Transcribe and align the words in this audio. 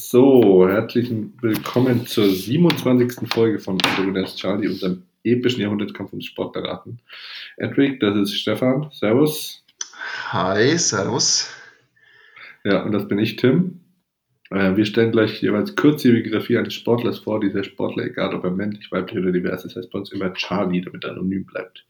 So, 0.00 0.66
herzlichen 0.66 1.34
Willkommen 1.42 2.06
zur 2.06 2.30
27. 2.30 3.28
Folge 3.28 3.58
von 3.58 3.78
Dominus 3.96 4.36
Charlie, 4.36 4.68
unserem 4.68 5.02
epischen 5.24 5.60
Jahrhundertkampf 5.60 6.12
ums 6.12 6.26
Sportberaten. 6.26 7.00
Edric, 7.56 7.98
das 8.00 8.16
ist 8.16 8.34
Stefan. 8.34 8.88
Servus. 8.92 9.64
Hi, 10.28 10.78
servus. 10.78 11.52
Ja, 12.64 12.84
und 12.84 12.92
das 12.92 13.08
bin 13.08 13.18
ich, 13.18 13.36
Tim. 13.36 13.80
Äh, 14.50 14.76
wir 14.76 14.86
stellen 14.86 15.12
gleich 15.12 15.42
jeweils 15.42 15.74
kurz 15.74 16.02
die 16.02 16.12
Biografie 16.12 16.56
eines 16.56 16.74
Sportlers 16.74 17.18
vor. 17.18 17.40
Dieser 17.40 17.64
Sportler, 17.64 18.04
egal 18.04 18.34
ob 18.34 18.44
er 18.44 18.50
männlich, 18.52 18.90
weiblich 18.92 19.18
oder 19.18 19.32
divers 19.32 19.64
ist, 19.64 19.76
heißt 19.76 19.90
bei 19.90 19.98
uns 19.98 20.12
immer 20.12 20.32
Charlie, 20.32 20.80
damit 20.80 21.04
er 21.04 21.10
anonym 21.10 21.44
bleibt. 21.44 21.84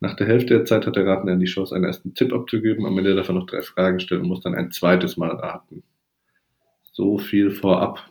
Nach 0.00 0.14
der 0.14 0.26
Hälfte 0.26 0.54
der 0.56 0.64
Zeit 0.64 0.84
hat 0.84 0.96
der 0.96 1.06
Ratende 1.06 1.38
die 1.38 1.50
Chance, 1.50 1.76
einen 1.76 1.84
ersten 1.84 2.12
Tipp 2.12 2.32
abzugeben, 2.32 2.84
am 2.84 2.98
Ende 2.98 3.14
davon 3.14 3.36
noch 3.36 3.46
drei 3.46 3.62
Fragen 3.62 4.00
stellen 4.00 4.22
und 4.22 4.28
muss 4.28 4.42
dann 4.42 4.56
ein 4.56 4.72
zweites 4.72 5.16
Mal 5.16 5.30
raten. 5.30 5.84
So 7.00 7.16
viel 7.16 7.50
vorab. 7.50 8.10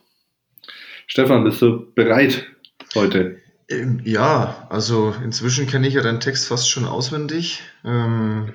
Stefan, 1.06 1.44
bist 1.44 1.62
du 1.62 1.94
bereit 1.94 2.48
heute? 2.96 3.38
Ähm, 3.70 4.02
ja, 4.04 4.66
also 4.72 5.14
inzwischen 5.24 5.68
kenne 5.68 5.88
ich 5.88 5.94
ja 5.94 6.02
deinen 6.02 6.20
Text 6.20 6.48
fast 6.48 6.72
schon 6.72 6.86
auswendig. 6.86 7.62
Ähm, 7.86 8.52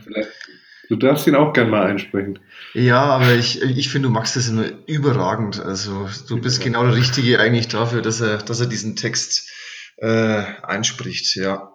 du 0.89 0.97
darfst 0.97 1.29
ihn 1.29 1.37
auch 1.37 1.53
gern 1.53 1.71
mal 1.71 1.87
einsprechen. 1.87 2.41
Ja, 2.73 3.05
aber 3.05 3.35
ich, 3.35 3.63
ich 3.63 3.89
finde, 3.91 4.09
du 4.09 4.13
magst 4.13 4.35
das 4.35 4.49
immer 4.49 4.65
überragend. 4.89 5.61
Also 5.61 6.09
du 6.27 6.41
bist 6.41 6.59
ja. 6.59 6.65
genau 6.65 6.83
der 6.83 6.97
Richtige 6.97 7.39
eigentlich 7.39 7.69
dafür, 7.69 8.03
dass 8.03 8.21
er, 8.21 8.39
dass 8.39 8.59
er 8.59 8.67
diesen 8.67 8.97
Text 8.97 9.53
äh, 9.99 10.43
einspricht, 10.65 11.37
ja. 11.37 11.74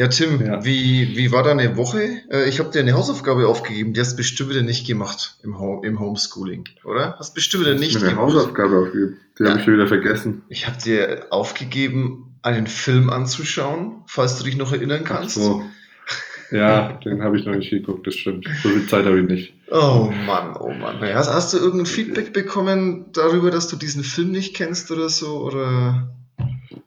Ja, 0.00 0.08
Tim, 0.08 0.42
ja. 0.42 0.64
Wie, 0.64 1.14
wie 1.14 1.30
war 1.30 1.42
deine 1.42 1.76
Woche? 1.76 2.22
Äh, 2.32 2.48
ich 2.48 2.58
habe 2.58 2.70
dir 2.70 2.80
eine 2.80 2.94
Hausaufgabe 2.94 3.46
aufgegeben, 3.46 3.92
die 3.92 4.00
hast 4.00 4.12
du 4.12 4.16
bestimmt 4.16 4.48
wieder 4.48 4.62
nicht 4.62 4.86
gemacht 4.86 5.36
im, 5.42 5.58
Ho 5.58 5.82
im 5.84 6.00
Homeschooling, 6.00 6.64
oder? 6.84 7.16
Hast 7.18 7.34
bestimmt 7.34 7.66
wieder 7.66 7.74
nicht 7.74 7.96
mir 7.96 8.00
eine 8.00 8.14
gemacht. 8.14 8.32
Hausaufgabe 8.32 8.78
aufgegeben, 8.78 9.18
die 9.38 9.42
ja. 9.42 9.50
habe 9.50 9.58
ich 9.58 9.64
schon 9.66 9.74
wieder 9.74 9.86
vergessen. 9.88 10.40
Ich 10.48 10.66
habe 10.66 10.78
dir 10.82 11.26
aufgegeben, 11.28 12.34
einen 12.40 12.66
Film 12.66 13.10
anzuschauen, 13.10 14.02
falls 14.06 14.38
du 14.38 14.44
dich 14.44 14.56
noch 14.56 14.72
erinnern 14.72 15.04
kannst. 15.04 15.36
Ach 15.36 15.42
so. 15.42 15.62
Ja, 16.50 16.92
den 17.04 17.22
habe 17.22 17.38
ich 17.38 17.44
noch 17.44 17.54
nicht 17.54 17.68
geguckt, 17.68 18.06
das 18.06 18.14
stimmt. 18.14 18.48
So 18.62 18.70
viel 18.70 18.86
Zeit 18.86 19.04
habe 19.04 19.20
ich 19.20 19.28
nicht. 19.28 19.52
Oh 19.70 20.10
Mann, 20.24 20.56
oh 20.58 20.72
Mann. 20.72 20.98
Hast, 21.02 21.30
hast 21.30 21.52
du 21.52 21.58
irgendein 21.58 21.84
Feedback 21.84 22.32
bekommen 22.32 23.12
darüber, 23.12 23.50
dass 23.50 23.68
du 23.68 23.76
diesen 23.76 24.02
Film 24.02 24.30
nicht 24.30 24.56
kennst 24.56 24.90
oder 24.90 25.10
so? 25.10 25.42
Oder? 25.42 26.10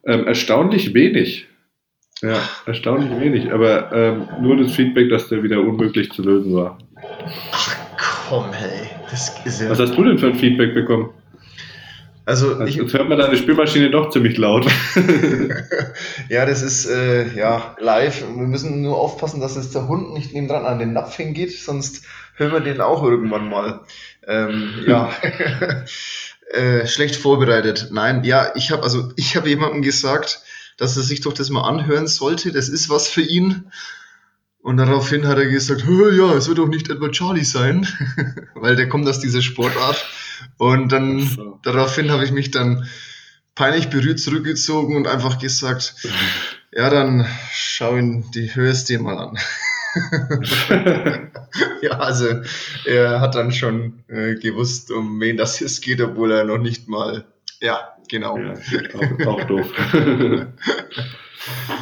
Ähm, 0.04 0.26
erstaunlich 0.26 0.94
wenig. 0.94 1.46
Ja, 2.24 2.38
erstaunlich 2.64 3.20
wenig, 3.20 3.52
aber 3.52 3.92
ähm, 3.92 4.28
nur 4.40 4.56
das 4.56 4.72
Feedback, 4.72 5.10
dass 5.10 5.28
der 5.28 5.42
wieder 5.42 5.60
unmöglich 5.60 6.10
zu 6.10 6.22
lösen 6.22 6.54
war. 6.54 6.78
Ach 7.52 7.76
komm, 8.28 8.52
hey. 8.52 8.88
Das 9.10 9.30
ist 9.44 9.60
ja 9.60 9.68
Was 9.68 9.78
hast 9.78 9.94
du 9.94 10.04
denn 10.04 10.18
für 10.18 10.28
ein 10.28 10.34
Feedback 10.34 10.72
bekommen? 10.72 11.10
Also, 12.26 12.52
also 12.52 12.64
ich, 12.64 12.76
jetzt 12.76 12.94
hört 12.94 13.08
man 13.08 13.18
deine 13.18 13.36
Spülmaschine 13.36 13.90
doch 13.90 14.08
ziemlich 14.08 14.38
laut. 14.38 14.66
ja, 16.30 16.46
das 16.46 16.62
ist 16.62 16.86
äh, 16.86 17.28
ja 17.36 17.76
live. 17.78 18.22
Wir 18.22 18.46
müssen 18.46 18.80
nur 18.80 18.98
aufpassen, 18.98 19.42
dass 19.42 19.56
jetzt 19.56 19.74
der 19.74 19.86
Hund 19.86 20.14
nicht 20.14 20.32
nebendran 20.32 20.64
an 20.64 20.78
den 20.78 20.94
Napf 20.94 21.16
hingeht, 21.16 21.52
sonst 21.52 22.06
hören 22.36 22.52
wir 22.52 22.60
den 22.60 22.80
auch 22.80 23.02
irgendwann 23.04 23.50
mal. 23.50 23.80
Ähm, 24.26 24.70
ja. 24.86 25.10
äh, 26.50 26.86
schlecht 26.86 27.16
vorbereitet. 27.16 27.88
Nein, 27.92 28.24
ja, 28.24 28.52
ich 28.54 28.70
habe 28.70 28.82
also 28.82 29.10
ich 29.16 29.36
habe 29.36 29.50
jemandem 29.50 29.82
gesagt, 29.82 30.42
dass 30.76 30.96
er 30.96 31.02
sich 31.02 31.20
doch 31.20 31.32
das 31.32 31.50
mal 31.50 31.62
anhören 31.62 32.06
sollte. 32.06 32.52
Das 32.52 32.68
ist 32.68 32.88
was 32.90 33.08
für 33.08 33.22
ihn. 33.22 33.70
Und 34.62 34.78
daraufhin 34.78 35.26
hat 35.26 35.36
er 35.36 35.46
gesagt, 35.46 35.84
ja, 35.86 36.32
es 36.32 36.48
wird 36.48 36.58
doch 36.58 36.68
nicht 36.68 36.88
etwa 36.88 37.10
Charlie 37.10 37.44
sein, 37.44 37.86
weil 38.54 38.76
der 38.76 38.88
kommt 38.88 39.06
aus 39.06 39.20
dieser 39.20 39.42
Sportart. 39.42 40.04
Und 40.56 40.90
dann 40.90 41.20
so. 41.20 41.60
daraufhin 41.62 42.10
habe 42.10 42.24
ich 42.24 42.32
mich 42.32 42.50
dann 42.50 42.88
peinlich 43.54 43.90
berührt 43.90 44.18
zurückgezogen 44.18 44.96
und 44.96 45.06
einfach 45.06 45.38
gesagt, 45.38 45.94
ja, 46.72 46.90
dann 46.90 47.26
schau 47.52 47.96
ihn, 47.96 48.30
die 48.32 48.54
hörst 48.54 48.88
dir 48.88 49.00
mal 49.00 49.18
an. 49.18 49.38
ja, 51.82 51.98
also 51.98 52.42
er 52.84 53.20
hat 53.20 53.34
dann 53.34 53.52
schon 53.52 54.02
äh, 54.08 54.34
gewusst, 54.34 54.90
um 54.90 55.20
wen 55.20 55.36
das 55.36 55.60
jetzt 55.60 55.82
geht, 55.82 56.00
obwohl 56.00 56.32
er 56.32 56.44
noch 56.44 56.58
nicht 56.58 56.88
mal, 56.88 57.26
ja, 57.60 57.94
Genau. 58.08 58.38
Ja, 58.38 58.54
auch, 58.94 59.26
auch 59.26 59.44
doof. 59.44 59.66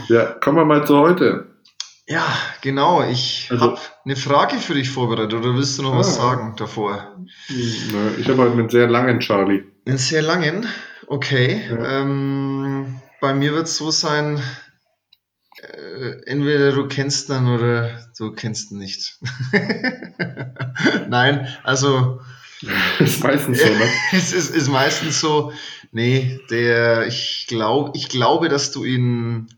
ja, 0.09 0.27
kommen 0.41 0.57
wir 0.57 0.65
mal 0.65 0.87
zu 0.87 0.99
heute. 0.99 1.47
Ja, 2.07 2.27
genau. 2.61 3.03
Ich 3.03 3.49
also, 3.51 3.65
habe 3.65 3.81
eine 4.05 4.17
Frage 4.17 4.57
für 4.57 4.75
dich 4.75 4.91
vorbereitet. 4.91 5.35
Oder 5.35 5.55
willst 5.55 5.79
du 5.79 5.83
noch 5.83 5.95
ah, 5.95 5.99
was 5.99 6.17
sagen 6.17 6.55
davor? 6.57 7.17
Ich 7.49 8.29
habe 8.29 8.39
heute 8.39 8.53
einen 8.53 8.69
sehr 8.69 8.89
langen 8.89 9.21
Charlie. 9.21 9.65
Einen 9.87 9.99
sehr 9.99 10.23
langen? 10.23 10.67
Okay. 11.07 11.63
Ja. 11.69 12.01
Ähm, 12.01 13.01
bei 13.21 13.35
mir 13.35 13.53
wird 13.55 13.67
es 13.67 13.77
so 13.77 13.91
sein, 13.91 14.41
äh, 15.61 16.23
entweder 16.27 16.73
du 16.73 16.89
kennst 16.89 17.31
ihn 17.31 17.49
oder 17.49 18.01
du 18.19 18.33
kennst 18.33 18.73
ihn 18.73 18.79
nicht. 18.79 19.19
Nein, 21.09 21.49
also. 21.63 22.21
ist 23.01 23.23
meistens 23.23 23.61
so, 23.61 23.69
ne? 23.69 23.89
es 24.13 24.33
ist, 24.33 24.55
ist 24.55 24.69
meistens 24.69 25.21
so. 25.21 25.53
Nee, 25.91 26.41
der, 26.51 27.07
ich 27.07 27.47
glaube, 27.49 27.93
ich 27.95 28.09
glaube, 28.09 28.49
dass 28.49 28.71
du 28.73 28.85
ihn 28.85 29.49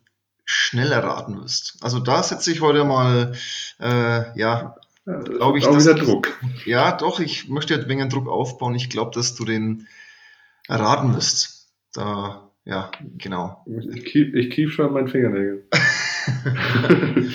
schneller 0.44 1.03
raten 1.03 1.41
wirst. 1.41 1.76
Also 1.81 2.00
da 2.00 2.22
setze 2.22 2.50
ich 2.53 2.60
heute 2.60 2.84
mal, 2.84 3.32
äh, 3.81 4.38
ja, 4.38 4.76
glaube 5.04 5.59
ich. 5.59 5.66
Auch 5.66 5.78
wieder 5.78 5.94
Druck. 5.94 6.38
Ja, 6.64 6.93
doch, 6.93 7.20
ich 7.20 7.48
möchte 7.48 7.75
jetzt 7.75 7.88
wegen 7.88 8.09
Druck 8.09 8.28
aufbauen. 8.28 8.75
Ich 8.75 8.91
glaube, 8.91 9.12
dass 9.14 9.34
du 9.34 9.44
den 9.44 9.87
raten 10.69 11.14
wirst. 11.14 11.69
Da, 11.93 12.50
ja, 12.64 12.91
genau. 13.19 13.64
Ich 13.66 14.04
kief, 14.04 14.34
ich 14.34 14.50
kief 14.50 14.72
schon 14.72 14.93
meinen 14.93 15.09
Fingernägel. 15.09 15.69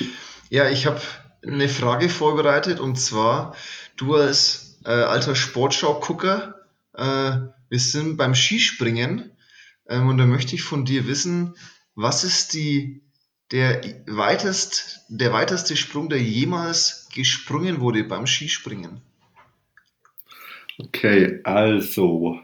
ja, 0.49 0.69
ich 0.69 0.85
habe 0.85 0.99
eine 1.45 1.69
Frage 1.69 2.09
vorbereitet 2.09 2.79
und 2.79 2.97
zwar, 2.97 3.55
du 3.95 4.15
als 4.15 4.68
äh, 4.85 4.89
alter 4.89 5.35
Sportschau-Gucker, 5.35 6.55
äh, 6.95 7.31
wir 7.69 7.79
sind 7.79 8.17
beim 8.17 8.35
Skispringen 8.35 9.31
ähm, 9.87 10.07
und 10.07 10.17
da 10.17 10.25
möchte 10.25 10.55
ich 10.55 10.63
von 10.63 10.85
dir 10.85 11.07
wissen, 11.07 11.55
was 11.95 12.23
ist 12.23 12.53
die, 12.53 13.01
der, 13.51 13.81
weitest, 14.07 15.05
der 15.09 15.33
weiteste 15.33 15.75
Sprung, 15.75 16.09
der 16.09 16.21
jemals 16.21 17.09
gesprungen 17.13 17.81
wurde 17.81 18.03
beim 18.03 18.27
Skispringen? 18.27 19.01
Okay, 20.77 21.41
also 21.43 22.39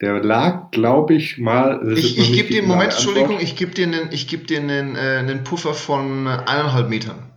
der 0.00 0.22
lag, 0.22 0.70
glaube 0.70 1.14
ich, 1.14 1.36
mal. 1.36 1.92
Ich, 1.96 2.18
ich 2.18 2.32
gebe 2.32 2.48
dir, 2.48 2.62
Moment, 2.62 2.92
Entschuldigung, 2.92 3.38
ich 3.38 3.56
gebe 3.56 3.72
dir, 3.72 3.86
einen, 3.86 4.12
ich 4.12 4.26
geb 4.28 4.46
dir 4.46 4.60
einen, 4.60 4.96
äh, 4.96 5.18
einen 5.18 5.44
Puffer 5.44 5.74
von 5.74 6.26
eineinhalb 6.26 6.88
Metern. 6.88 7.30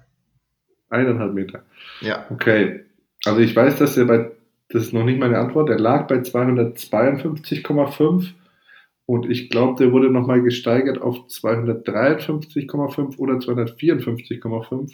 Eineinhalb 0.90 1.34
Meter. 1.34 1.63
Ja. 2.01 2.25
Okay. 2.29 2.83
Also 3.25 3.39
ich 3.39 3.56
weiß, 3.56 3.78
dass 3.78 3.97
er 3.97 4.06
bei 4.06 4.31
das 4.73 4.84
ist 4.85 4.94
noch 4.94 5.03
nicht 5.03 5.19
meine 5.19 5.38
Antwort. 5.38 5.69
Er 5.69 5.78
lag 5.78 6.07
bei 6.07 6.16
252,5 6.16 8.29
und 9.06 9.29
ich 9.29 9.51
glaube, 9.51 9.78
der 9.78 9.91
wurde 9.91 10.09
nochmal 10.09 10.41
gesteigert 10.41 11.00
auf 11.00 11.28
253,5 11.28 13.17
oder 13.17 13.35
254,5. 13.35 14.94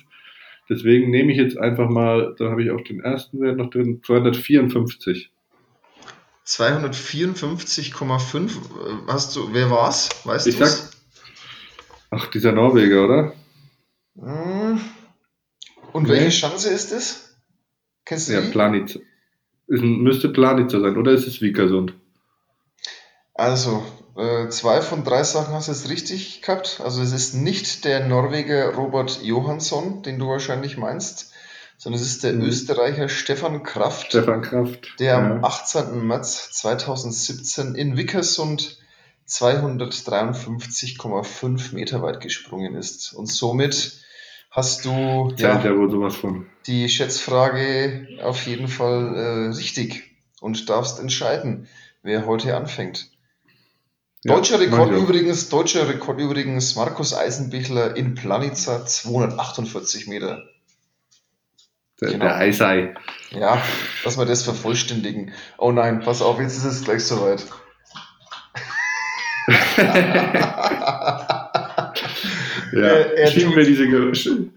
Deswegen 0.69 1.11
nehme 1.11 1.31
ich 1.31 1.37
jetzt 1.37 1.57
einfach 1.57 1.87
mal, 1.89 2.35
da 2.37 2.49
habe 2.49 2.61
ich 2.63 2.71
auch 2.71 2.81
den 2.81 2.99
ersten 2.99 3.39
Wert 3.39 3.55
noch 3.57 3.69
drin, 3.69 4.01
254. 4.05 5.31
254,5. 6.45 8.51
Hast 9.07 9.33
du, 9.35 9.53
wer 9.53 9.71
war's? 9.71 10.09
Weißt 10.25 10.45
du? 10.45 10.49
Ich 10.49 10.57
sag, 10.57 10.91
ach, 12.09 12.27
dieser 12.27 12.51
Norweger, 12.51 13.05
oder? 13.05 13.33
Hm. 14.19 14.81
Und 15.93 16.03
nee. 16.03 16.09
welche 16.09 16.31
Chance 16.31 16.69
ist 16.69 16.91
es? 16.91 17.28
Kennst 18.09 18.27
du 18.27 18.33
ja, 18.33 18.41
die? 18.41 18.49
Planitz. 18.49 18.99
Es 19.67 19.81
müsste 19.81 20.29
Planitzer 20.29 20.81
sein, 20.81 20.97
oder 20.97 21.11
ist 21.11 21.27
es 21.27 21.41
Vikersund? 21.41 21.93
Also, 23.35 23.83
äh, 24.17 24.49
zwei 24.49 24.81
von 24.81 25.03
drei 25.03 25.21
Sachen 25.21 25.53
hast 25.53 25.67
du 25.67 25.73
jetzt 25.73 25.91
richtig 25.91 26.41
gehabt. 26.41 26.81
Also, 26.83 27.03
es 27.03 27.11
ist 27.11 27.35
nicht 27.35 27.85
der 27.85 28.07
Norweger 28.07 28.73
Robert 28.73 29.21
Johansson, 29.21 30.01
den 30.01 30.17
du 30.17 30.27
wahrscheinlich 30.27 30.75
meinst, 30.75 31.33
sondern 31.77 32.01
es 32.01 32.07
ist 32.07 32.23
der 32.23 32.33
mhm. 32.33 32.45
Österreicher 32.45 33.09
Stefan 33.09 33.61
Kraft. 33.61 34.07
Stefan 34.07 34.41
Kraft. 34.41 34.95
Der 34.97 35.11
ja. 35.11 35.19
am 35.19 35.45
18. 35.45 36.07
März 36.07 36.49
2017 36.53 37.75
in 37.75 37.95
Vickersund 37.95 38.79
253,5 39.27 41.75
Meter 41.75 42.01
weit 42.01 42.21
gesprungen 42.21 42.73
ist 42.73 43.13
und 43.13 43.27
somit 43.27 43.99
hast 44.49 44.85
du 44.85 45.33
ja, 45.37 45.63
ja 45.63 45.77
wohl 45.77 45.89
sowas 45.89 46.15
von. 46.15 46.45
die 46.67 46.89
Schätzfrage 46.89 48.19
auf 48.23 48.45
jeden 48.45 48.67
Fall 48.67 49.15
äh, 49.15 49.55
richtig 49.55 50.03
und 50.41 50.69
darfst 50.69 50.99
entscheiden, 50.99 51.67
wer 52.03 52.25
heute 52.25 52.55
anfängt. 52.55 53.11
Ja, 54.23 54.35
deutscher 54.35 54.59
Rekord 54.59 54.91
übrigens, 54.91 55.47
deutscher 55.47 55.87
Rekord 55.87 56.19
übrigens, 56.19 56.75
Markus 56.75 57.13
Eisenbichler 57.13 57.95
in 57.95 58.15
Planica 58.15 58.85
248 58.85 60.07
Meter. 60.07 60.43
Der, 62.01 62.11
genau. 62.11 62.25
der 62.25 62.35
Eisei. 62.35 62.95
Ja, 63.31 63.61
dass 64.03 64.17
wir 64.17 64.25
das 64.25 64.43
vervollständigen. 64.43 65.33
Oh 65.57 65.71
nein, 65.71 66.01
pass 66.01 66.21
auf, 66.21 66.39
jetzt 66.39 66.57
ist 66.57 66.65
es 66.65 66.83
gleich 66.83 67.05
soweit. 67.05 67.45
ja, 72.73 72.81
er, 72.81 73.17
er 73.17 73.27
schieben, 73.27 73.55
wir 73.55 73.65
diese 73.65 73.87
Geräusche, 73.87 74.49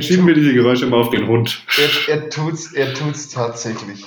schieben 0.00 0.26
wir 0.26 0.34
diese 0.34 0.54
Geräusche 0.54 0.86
mal 0.86 1.00
auf 1.00 1.10
den 1.10 1.26
Hund. 1.26 1.62
Er, 2.08 2.14
er 2.14 2.30
tut's, 2.30 2.72
er 2.72 2.94
tut's 2.94 3.28
tatsächlich. 3.28 4.04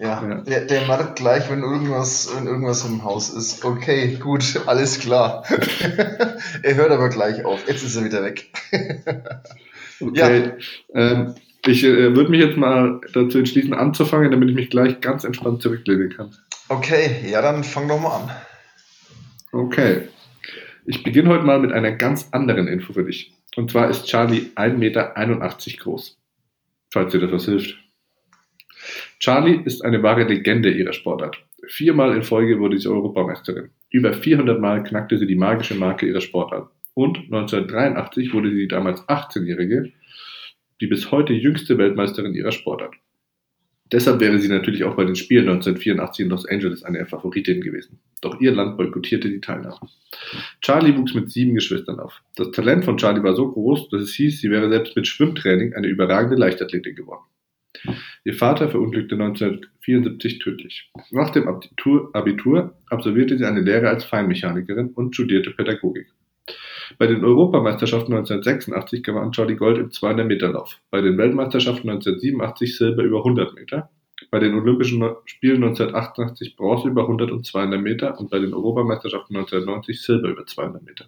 Ja, 0.00 0.26
ja. 0.26 0.34
Der, 0.40 0.64
der 0.64 0.86
merkt 0.86 1.16
gleich, 1.16 1.50
wenn 1.50 1.62
irgendwas, 1.62 2.34
wenn 2.34 2.46
irgendwas 2.46 2.86
im 2.86 3.04
Haus 3.04 3.28
ist. 3.28 3.62
Okay, 3.66 4.16
gut, 4.16 4.62
alles 4.66 4.98
klar. 4.98 5.44
er 6.62 6.74
hört 6.74 6.90
aber 6.90 7.10
gleich 7.10 7.44
auf. 7.44 7.68
Jetzt 7.68 7.84
ist 7.84 7.96
er 7.96 8.04
wieder 8.04 8.24
weg. 8.24 8.50
okay. 10.00 10.52
Ja. 10.94 11.00
Ähm, 11.00 11.34
ich 11.66 11.84
äh, 11.84 12.16
würde 12.16 12.30
mich 12.30 12.40
jetzt 12.40 12.56
mal 12.56 13.02
dazu 13.12 13.38
entschließen, 13.38 13.74
anzufangen, 13.74 14.30
damit 14.30 14.48
ich 14.48 14.54
mich 14.54 14.70
gleich 14.70 15.02
ganz 15.02 15.24
entspannt 15.24 15.60
zurücklehnen 15.60 16.08
kann. 16.16 16.34
Okay, 16.70 17.16
ja, 17.28 17.42
dann 17.42 17.62
fang 17.62 17.86
doch 17.86 18.00
mal 18.00 18.16
an. 18.16 18.30
Okay. 19.52 20.08
Ich 20.86 21.02
beginne 21.02 21.28
heute 21.28 21.44
mal 21.44 21.58
mit 21.58 21.72
einer 21.72 21.92
ganz 21.92 22.28
anderen 22.32 22.68
Info 22.68 22.92
für 22.92 23.04
dich. 23.04 23.32
Und 23.56 23.70
zwar 23.70 23.90
ist 23.90 24.06
Charlie 24.06 24.50
1,81 24.54 24.76
Meter 24.76 25.14
groß. 25.78 26.18
Falls 26.92 27.12
dir 27.12 27.20
das 27.20 27.32
was 27.32 27.44
hilft. 27.44 27.76
Charlie 29.18 29.60
ist 29.64 29.84
eine 29.84 30.02
wahre 30.02 30.24
Legende 30.24 30.70
ihrer 30.70 30.92
Sportart. 30.92 31.44
Viermal 31.66 32.16
in 32.16 32.22
Folge 32.22 32.58
wurde 32.58 32.78
sie 32.78 32.88
Europameisterin. 32.88 33.70
Über 33.90 34.12
400 34.12 34.60
Mal 34.60 34.82
knackte 34.82 35.18
sie 35.18 35.26
die 35.26 35.36
magische 35.36 35.74
Marke 35.74 36.06
ihrer 36.06 36.20
Sportart. 36.20 36.70
Und 36.94 37.18
1983 37.18 38.32
wurde 38.32 38.50
sie 38.50 38.58
die 38.58 38.68
damals 38.68 39.00
18-Jährige, 39.02 39.92
die 40.80 40.86
bis 40.86 41.10
heute 41.10 41.32
jüngste 41.32 41.76
Weltmeisterin 41.76 42.34
ihrer 42.34 42.52
Sportart. 42.52 42.94
Deshalb 43.92 44.20
wäre 44.20 44.38
sie 44.38 44.48
natürlich 44.48 44.84
auch 44.84 44.94
bei 44.94 45.04
den 45.04 45.16
Spielen 45.16 45.48
1984 45.48 46.24
in 46.24 46.30
Los 46.30 46.46
Angeles 46.46 46.84
eine 46.84 47.04
Favoritin 47.06 47.60
gewesen. 47.60 47.98
Doch 48.20 48.40
ihr 48.40 48.52
Land 48.52 48.76
boykottierte 48.76 49.28
die 49.28 49.40
Teilnahme. 49.40 49.80
Charlie 50.60 50.96
wuchs 50.96 51.14
mit 51.14 51.30
sieben 51.30 51.54
Geschwistern 51.54 51.98
auf. 51.98 52.22
Das 52.36 52.50
Talent 52.52 52.84
von 52.84 52.98
Charlie 52.98 53.22
war 53.22 53.34
so 53.34 53.50
groß, 53.50 53.88
dass 53.88 54.02
es 54.02 54.14
hieß, 54.14 54.40
sie 54.40 54.50
wäre 54.50 54.68
selbst 54.68 54.94
mit 54.94 55.06
Schwimmtraining 55.06 55.74
eine 55.74 55.88
überragende 55.88 56.36
Leichtathletin 56.36 56.94
geworden. 56.94 57.24
Ihr 58.24 58.34
Vater 58.34 58.68
verunglückte 58.68 59.14
1974 59.14 60.38
tödlich. 60.38 60.90
Nach 61.10 61.30
dem 61.30 61.48
Abitur 61.48 62.74
absolvierte 62.86 63.38
sie 63.38 63.44
eine 63.44 63.60
Lehre 63.60 63.88
als 63.88 64.04
Feinmechanikerin 64.04 64.90
und 64.90 65.14
studierte 65.14 65.50
Pädagogik. 65.50 66.08
Bei 66.98 67.06
den 67.06 67.24
Europameisterschaften 67.24 68.12
1986 68.12 69.02
gewann 69.02 69.32
Charlie 69.32 69.56
Gold 69.56 69.78
im 69.78 69.88
200-Meter-Lauf, 69.90 70.78
bei 70.90 71.00
den 71.00 71.16
Weltmeisterschaften 71.18 71.88
1987 71.88 72.76
Silber 72.76 73.02
über 73.02 73.18
100 73.18 73.54
Meter, 73.54 73.90
bei 74.30 74.38
den 74.38 74.54
Olympischen 74.54 75.02
Spielen 75.24 75.62
1988 75.62 76.56
Bronze 76.56 76.88
über 76.88 77.02
100 77.02 77.30
und 77.30 77.46
200 77.46 77.80
Meter 77.80 78.18
und 78.18 78.30
bei 78.30 78.38
den 78.38 78.52
Europameisterschaften 78.52 79.36
1990 79.36 80.02
Silber 80.02 80.28
über 80.28 80.46
200 80.46 80.82
Meter. 80.82 81.06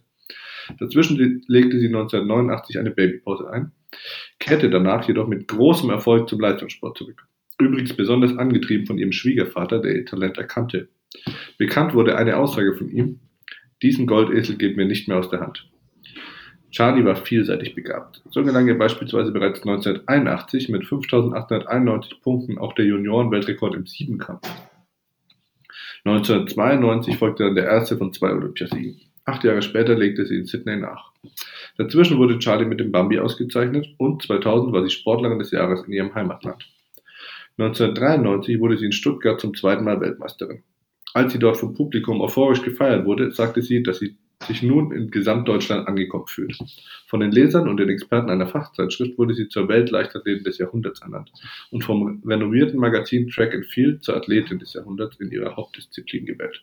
Dazwischen 0.78 1.42
legte 1.48 1.78
sie 1.78 1.86
1989 1.86 2.78
eine 2.78 2.90
Babypause 2.90 3.50
ein, 3.50 3.72
kehrte 4.38 4.70
danach 4.70 5.06
jedoch 5.08 5.26
mit 5.26 5.48
großem 5.48 5.90
Erfolg 5.90 6.28
zum 6.28 6.40
Leistungssport 6.40 6.96
zurück. 6.96 7.26
Übrigens 7.58 7.94
besonders 7.94 8.36
angetrieben 8.38 8.86
von 8.86 8.98
ihrem 8.98 9.12
Schwiegervater, 9.12 9.80
der 9.80 9.96
ihr 9.96 10.06
Talent 10.06 10.38
erkannte. 10.38 10.88
Bekannt 11.58 11.94
wurde 11.94 12.16
eine 12.16 12.36
Aussage 12.36 12.74
von 12.74 12.88
ihm, 12.88 13.20
diesen 13.82 14.06
Goldesel 14.06 14.56
geben 14.56 14.78
wir 14.78 14.86
nicht 14.86 15.08
mehr 15.08 15.18
aus 15.18 15.28
der 15.28 15.40
Hand. 15.40 15.68
Charlie 16.72 17.04
war 17.04 17.16
vielseitig 17.16 17.74
begabt. 17.74 18.22
So 18.30 18.42
gelang 18.42 18.66
ihr 18.66 18.78
beispielsweise 18.78 19.30
bereits 19.30 19.60
1981 19.60 20.70
mit 20.70 20.84
5.891 20.84 22.22
Punkten 22.22 22.58
auch 22.58 22.74
der 22.74 22.86
Junioren-Weltrekord 22.86 23.74
im 23.74 23.86
Siebenkampf. 23.86 24.48
1992 26.04 27.18
folgte 27.18 27.44
dann 27.44 27.54
der 27.54 27.66
erste 27.66 27.96
von 27.98 28.12
zwei 28.12 28.32
Olympiasiegen. 28.32 29.00
Acht 29.24 29.44
Jahre 29.44 29.62
später 29.62 29.94
legte 29.94 30.26
sie 30.26 30.36
in 30.36 30.46
Sydney 30.46 30.76
nach. 30.76 31.12
Dazwischen 31.76 32.18
wurde 32.18 32.38
Charlie 32.38 32.64
mit 32.64 32.80
dem 32.80 32.90
Bambi 32.90 33.20
ausgezeichnet 33.20 33.86
und 33.98 34.22
2000 34.22 34.72
war 34.72 34.82
sie 34.82 34.90
Sportlerin 34.90 35.38
des 35.38 35.52
Jahres 35.52 35.84
in 35.86 35.92
ihrem 35.92 36.14
Heimatland. 36.14 36.66
1993 37.58 38.58
wurde 38.58 38.78
sie 38.78 38.86
in 38.86 38.92
Stuttgart 38.92 39.38
zum 39.38 39.54
zweiten 39.54 39.84
Mal 39.84 40.00
Weltmeisterin. 40.00 40.62
Als 41.14 41.32
sie 41.32 41.38
dort 41.38 41.58
vom 41.58 41.74
Publikum 41.74 42.22
euphorisch 42.22 42.62
gefeiert 42.62 43.04
wurde, 43.04 43.30
sagte 43.30 43.60
sie, 43.60 43.82
dass 43.82 43.98
sie 43.98 44.16
sich 44.46 44.62
nun 44.62 44.92
in 44.92 45.10
Gesamtdeutschland 45.10 45.88
angekommen 45.88 46.26
fühlt. 46.26 46.58
Von 47.06 47.20
den 47.20 47.32
Lesern 47.32 47.68
und 47.68 47.78
den 47.78 47.88
Experten 47.88 48.30
einer 48.30 48.46
Fachzeitschrift 48.46 49.18
wurde 49.18 49.34
sie 49.34 49.48
zur 49.48 49.68
Weltleichtathletin 49.68 50.44
des 50.44 50.58
Jahrhunderts 50.58 51.02
ernannt 51.02 51.32
und 51.70 51.84
vom 51.84 52.22
renommierten 52.24 52.78
Magazin 52.78 53.28
Track 53.28 53.54
and 53.54 53.66
Field 53.66 54.02
zur 54.04 54.16
Athletin 54.16 54.58
des 54.58 54.74
Jahrhunderts 54.74 55.16
in 55.20 55.30
ihrer 55.30 55.56
Hauptdisziplin 55.56 56.26
gewählt. 56.26 56.62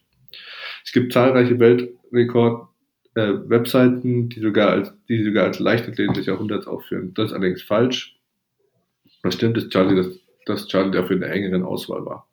Es 0.85 0.91
gibt 0.91 1.13
zahlreiche 1.13 1.59
Weltrekord 1.59 2.69
äh, 3.15 3.33
Webseiten, 3.49 4.29
die 4.29 4.39
sogar 4.39 4.69
als, 4.69 4.93
die 5.07 5.23
sogar 5.23 5.45
als 5.45 5.59
Leichtathletin 5.59 6.13
des 6.13 6.25
Jahrhunderts 6.25 6.67
aufführen. 6.67 7.13
Das 7.15 7.31
ist 7.31 7.33
allerdings 7.33 7.63
falsch. 7.63 8.15
Was 9.23 9.33
stimmt, 9.33 9.57
ist 9.57 9.71
Charlie, 9.71 9.95
dass, 9.95 10.19
dass 10.45 10.67
Charlie 10.67 10.91
dafür 10.91 11.15
in 11.15 11.21
der 11.21 11.31
engeren 11.31 11.63
Auswahl 11.63 12.05
war. 12.05 12.28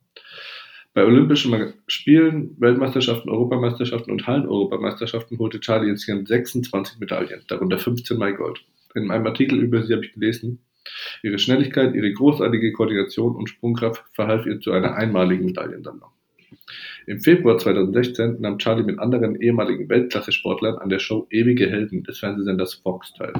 Bei 0.97 1.05
Olympischen 1.05 1.75
Spielen, 1.89 2.57
Weltmeisterschaften, 2.59 3.29
Europameisterschaften 3.29 4.11
und 4.11 4.27
Hallen-Europameisterschaften 4.27 5.39
holte 5.39 5.61
Charlie 5.61 5.91
insgesamt 5.91 6.27
26 6.27 6.99
Medaillen, 6.99 7.43
darunter 7.49 7.77
15 7.77 8.17
Mal 8.17 8.33
Gold. 8.33 8.65
In 8.95 9.05
meinem 9.05 9.27
Artikel 9.27 9.59
über 9.59 9.83
sie 9.83 9.93
habe 9.93 10.07
ich 10.07 10.15
gelesen, 10.15 10.61
ihre 11.23 11.39
Schnelligkeit, 11.39 11.95
ihre 11.95 12.11
großartige 12.11 12.73
Koordination 12.73 13.37
und 13.37 13.51
Sprungkraft 13.51 14.05
verhalf 14.15 14.47
ihr 14.47 14.59
zu 14.59 14.73
einer 14.73 14.95
einmaligen 14.95 15.45
Medaillensammlung. 15.45 16.09
Im 17.07 17.21
Februar 17.21 17.59
2016 17.59 18.41
nahm 18.41 18.57
Charlie 18.57 18.83
mit 18.83 18.99
anderen 18.99 19.39
ehemaligen 19.39 19.91
Weltklasse-Sportlern 19.91 20.79
an 20.79 20.89
der 20.89 21.01
Show 21.01 21.27
Ewige 21.29 21.69
Helden 21.69 22.05
des 22.05 22.21
Fernsehsenders 22.21 22.73
Fox 22.73 23.13
teil. 23.13 23.35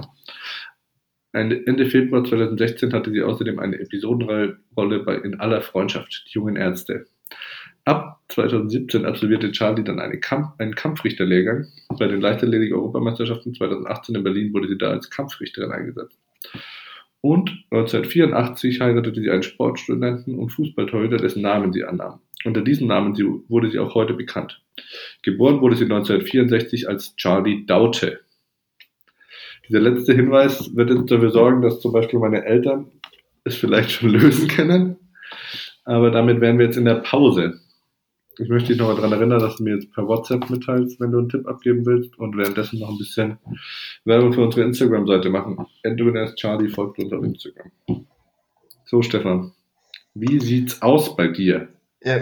Ende 1.33 1.87
Februar 1.87 2.23
2016 2.23 2.93
hatte 2.93 3.11
sie 3.13 3.23
außerdem 3.23 3.59
eine 3.59 3.79
Episodenrolle 3.79 4.99
bei 5.07 5.17
In 5.17 5.41
aller 5.41 5.63
Freundschaft, 5.63 6.27
die 6.29 6.35
jungen 6.35 6.57
Ärzte. 6.57 7.07
Ab 7.85 8.21
2017 8.29 9.07
absolvierte 9.07 9.53
Charlie 9.53 9.85
dann 9.85 10.01
eine 10.01 10.19
Kampf, 10.19 10.49
einen 10.59 10.75
Kampfrichterlehrgang. 10.75 11.67
Bei 11.99 12.09
den 12.09 12.21
Leichtathletik-Europameisterschaften 12.21 13.55
2018 13.55 14.17
in 14.17 14.25
Berlin 14.25 14.53
wurde 14.53 14.69
sie 14.69 14.79
da 14.79 14.91
als 14.91 15.09
Kampfrichterin 15.11 15.71
eingesetzt. 15.71 16.19
Und 17.21 17.51
1984 17.71 18.81
heiratete 18.81 19.21
sie 19.21 19.31
einen 19.31 19.43
Sportstudenten 19.43 20.39
und 20.39 20.51
Fußballtorhüter, 20.51 21.17
dessen 21.17 21.43
Namen 21.43 21.73
sie 21.73 21.85
annahm. 21.85 22.21
Unter 22.45 22.63
diesem 22.63 22.89
Namen 22.89 23.17
wurde 23.49 23.71
sie 23.71 23.79
auch 23.79 23.95
heute 23.95 24.15
bekannt. 24.15 24.63
Geboren 25.23 25.61
wurde 25.61 25.77
sie 25.77 25.85
1964 25.85 26.89
als 26.89 27.17
Charlie 27.17 27.67
Daute. 27.67 28.21
Dieser 29.69 29.81
letzte 29.81 30.15
Hinweis 30.15 30.75
wird 30.77 30.91
jetzt 30.91 31.11
dafür 31.11 31.31
sorgen, 31.31 31.63
dass 31.63 31.81
zum 31.81 31.93
Beispiel 31.93 32.21
meine 32.21 32.45
Eltern 32.45 32.87
es 33.45 33.57
vielleicht 33.57 33.91
schon 33.91 34.11
lösen 34.11 34.49
können. 34.49 34.97
Aber 35.87 36.11
damit 36.11 36.41
wären 36.41 36.59
wir 36.59 36.67
jetzt 36.67 36.77
in 36.77 36.85
der 36.85 36.97
Pause. 36.97 37.61
Ich 38.39 38.49
möchte 38.49 38.69
dich 38.69 38.79
nochmal 38.79 38.97
daran 38.97 39.13
erinnern, 39.13 39.39
dass 39.39 39.57
du 39.57 39.63
mir 39.63 39.77
jetzt 39.77 39.93
per 39.93 40.07
WhatsApp 40.07 40.51
mitteilst, 40.51 41.01
wenn 41.01 41.13
du 41.13 41.19
einen 41.19 41.29
Tipp 41.29 41.47
abgeben 41.47 41.87
willst 41.87 42.19
und 42.19 42.37
währenddessen 42.37 42.81
noch 42.81 42.91
ein 42.91 42.99
bisschen 42.99 43.39
Werbung 44.05 44.33
für 44.33 44.43
unsere 44.43 44.67
Instagram-Seite 44.67 45.31
machen. 45.31 45.65
Endwinners 45.85 46.35
Charlie 46.35 46.69
folgt 46.69 46.99
uns 46.99 47.13
auf 47.13 47.25
Instagram. 47.25 47.71
So, 48.85 49.01
Stefan, 49.01 49.53
wie 50.15 50.39
sieht's 50.41 50.83
aus 50.83 51.17
bei 51.17 51.29
dir? 51.29 51.69
Ja, 52.03 52.19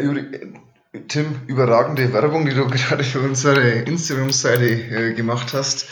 Tim, 1.09 1.26
überragende 1.49 2.12
Werbung, 2.12 2.44
die 2.44 2.54
du 2.54 2.66
gerade 2.68 3.02
für 3.02 3.21
unsere 3.21 3.80
Instagram-Seite 3.80 4.66
äh, 4.66 5.14
gemacht 5.14 5.52
hast. 5.52 5.88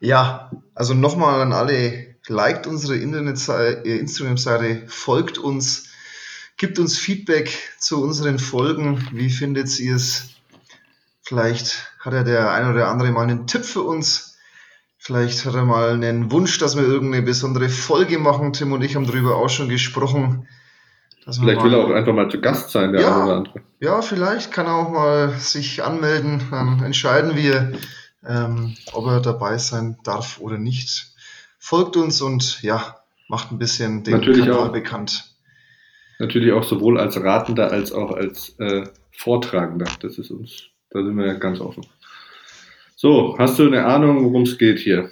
Ja, 0.00 0.50
also 0.74 0.94
nochmal 0.94 1.42
an 1.42 1.52
alle, 1.52 2.16
liked 2.26 2.66
unsere 2.66 2.96
Internetseite, 2.96 3.84
äh, 3.84 3.98
Instagram-Seite, 3.98 4.84
folgt 4.88 5.38
uns, 5.38 5.89
Gibt 6.60 6.78
uns 6.78 6.98
Feedback 6.98 7.56
zu 7.78 8.02
unseren 8.02 8.38
Folgen. 8.38 9.08
Wie 9.12 9.30
findet 9.30 9.80
ihr 9.80 9.96
es? 9.96 10.34
Vielleicht 11.22 11.90
hat 12.00 12.12
ja 12.12 12.22
der 12.22 12.52
ein 12.52 12.70
oder 12.70 12.88
andere 12.88 13.10
mal 13.12 13.22
einen 13.22 13.46
Tipp 13.46 13.64
für 13.64 13.80
uns. 13.80 14.36
Vielleicht 14.98 15.46
hat 15.46 15.54
er 15.54 15.64
mal 15.64 15.94
einen 15.94 16.30
Wunsch, 16.30 16.58
dass 16.58 16.76
wir 16.76 16.82
irgendeine 16.82 17.24
besondere 17.24 17.70
Folge 17.70 18.18
machen. 18.18 18.52
Tim 18.52 18.72
und 18.72 18.82
ich 18.82 18.94
haben 18.94 19.06
darüber 19.06 19.36
auch 19.36 19.48
schon 19.48 19.70
gesprochen. 19.70 20.46
vielleicht 21.24 21.62
will 21.62 21.72
er 21.72 21.78
auch 21.78 21.92
einfach 21.92 22.12
mal 22.12 22.30
zu 22.30 22.42
Gast 22.42 22.68
sein, 22.68 22.92
der 22.92 23.00
ja, 23.00 23.24
oder 23.24 23.36
andere. 23.36 23.60
Ja, 23.78 24.02
vielleicht 24.02 24.52
kann 24.52 24.66
er 24.66 24.74
auch 24.74 24.90
mal 24.90 25.30
sich 25.38 25.82
anmelden. 25.82 26.42
Dann 26.50 26.82
entscheiden 26.82 27.36
wir, 27.36 27.72
ähm, 28.22 28.76
ob 28.92 29.06
er 29.06 29.20
dabei 29.20 29.56
sein 29.56 29.96
darf 30.04 30.38
oder 30.40 30.58
nicht. 30.58 31.14
Folgt 31.58 31.96
uns 31.96 32.20
und 32.20 32.60
ja, 32.60 32.98
macht 33.28 33.50
ein 33.50 33.56
bisschen 33.56 34.04
den 34.04 34.18
Natürlich 34.18 34.40
Kanal 34.40 34.68
auch. 34.68 34.72
bekannt 34.72 35.29
natürlich 36.20 36.52
auch 36.52 36.62
sowohl 36.62 37.00
als 37.00 37.20
Ratender 37.20 37.72
als 37.72 37.92
auch 37.92 38.12
als 38.12 38.54
äh, 38.58 38.84
Vortragender. 39.10 39.90
Das 40.00 40.18
ist 40.18 40.30
uns, 40.30 40.68
da 40.90 41.02
sind 41.02 41.16
wir 41.16 41.34
ganz 41.34 41.60
offen. 41.60 41.86
So, 42.94 43.36
hast 43.38 43.58
du 43.58 43.66
eine 43.66 43.84
Ahnung, 43.86 44.24
worum 44.24 44.42
es 44.42 44.58
geht 44.58 44.78
hier? 44.78 45.10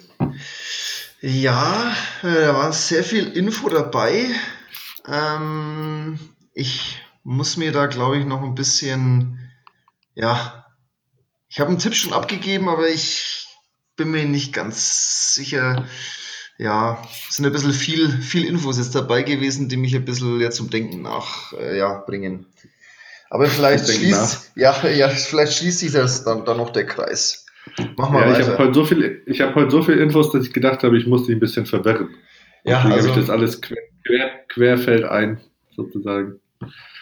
Ja, 1.21 1.91
äh, 2.21 2.45
da 2.45 2.53
war 2.53 2.71
sehr 2.71 3.03
viel 3.03 3.27
Info 3.29 3.67
dabei. 3.67 4.27
Ähm, 5.07 6.19
ich 6.53 7.01
muss 7.23 7.57
mir 7.57 7.71
da, 7.71 7.87
glaube 7.87 8.19
ich, 8.19 8.25
noch 8.25 8.43
ein 8.43 8.55
bisschen, 8.55 9.39
ja, 10.13 10.65
ich 11.49 11.59
habe 11.59 11.69
einen 11.69 11.79
Tipp 11.79 11.95
schon 11.95 12.13
abgegeben, 12.13 12.69
aber 12.69 12.87
ich 12.87 13.47
bin 13.95 14.11
mir 14.11 14.25
nicht 14.25 14.53
ganz 14.53 15.33
sicher. 15.33 15.85
Ja, 16.59 17.01
es 17.29 17.37
sind 17.37 17.45
ein 17.45 17.53
bisschen 17.53 17.71
viel, 17.71 18.09
viel 18.09 18.45
Infos 18.45 18.77
jetzt 18.77 18.93
dabei 18.93 19.23
gewesen, 19.23 19.69
die 19.69 19.77
mich 19.77 19.95
ein 19.95 20.03
bisschen 20.03 20.41
ja, 20.41 20.49
zum 20.49 20.69
Denken 20.69 21.01
nach 21.01 21.53
äh, 21.53 21.77
ja, 21.77 22.03
bringen. 22.05 22.47
Aber 23.29 23.45
vielleicht 23.45 23.89
schließt, 23.89 24.51
ja, 24.55 24.75
ja, 24.89 25.07
vielleicht 25.07 25.53
schließt 25.53 25.79
sich 25.79 25.93
das 25.93 26.25
dann, 26.25 26.43
dann 26.43 26.57
noch 26.57 26.71
der 26.71 26.85
Kreis. 26.85 27.45
Mach 27.95 28.09
mal 28.09 28.23
ja, 28.23 28.33
weiter. 28.33 28.41
Ich 28.41 28.47
habe 28.47 28.57
heute, 28.57 28.73
so 28.73 28.83
viel, 28.83 29.23
hab 29.39 29.55
heute 29.55 29.71
so 29.71 29.81
viel 29.83 29.99
Infos, 29.99 30.31
dass 30.31 30.45
ich 30.45 30.51
gedacht 30.51 30.83
habe, 30.83 30.97
ich 30.97 31.07
muss 31.07 31.27
dich 31.27 31.35
ein 31.37 31.39
bisschen 31.39 31.65
verwirren. 31.65 32.09
Ja, 32.65 32.77
Deswegen 32.77 32.93
also, 32.93 33.09
habe 33.09 33.19
ich 33.19 33.25
das 33.25 33.33
alles 33.33 33.61
quer, 33.61 33.77
quer, 34.05 34.29
querfeld 34.49 35.05
ein, 35.05 35.39
sozusagen. 35.77 36.41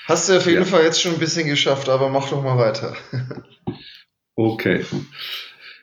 Hast 0.05 0.29
du 0.29 0.37
auf 0.37 0.45
jeden 0.45 0.59
ja. 0.59 0.65
Fall 0.65 0.83
jetzt 0.83 1.01
schon 1.01 1.13
ein 1.13 1.19
bisschen 1.19 1.47
geschafft, 1.47 1.89
aber 1.89 2.09
mach 2.09 2.29
doch 2.29 2.43
mal 2.43 2.59
weiter. 2.59 2.95
okay. 4.35 4.85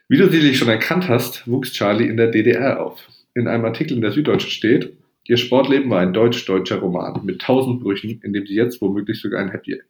Wie 0.08 0.18
du 0.18 0.30
sicherlich 0.30 0.58
schon 0.58 0.68
erkannt 0.68 1.08
hast, 1.08 1.48
wuchs 1.48 1.72
Charlie 1.72 2.06
in 2.06 2.16
der 2.16 2.28
DDR 2.28 2.80
auf. 2.80 3.00
In 3.34 3.48
einem 3.48 3.64
Artikel 3.64 3.94
in 3.94 4.00
der 4.00 4.12
Süddeutschen 4.12 4.50
steht, 4.50 4.96
ihr 5.24 5.36
Sportleben 5.36 5.90
war 5.90 6.00
ein 6.00 6.12
deutsch-deutscher 6.12 6.76
Roman 6.76 7.24
mit 7.24 7.42
tausend 7.42 7.80
Brüchen, 7.80 8.20
in 8.22 8.32
dem 8.32 8.46
sie 8.46 8.54
jetzt 8.54 8.80
womöglich 8.80 9.20
sogar 9.20 9.40
ein 9.40 9.50
Happy 9.50 9.80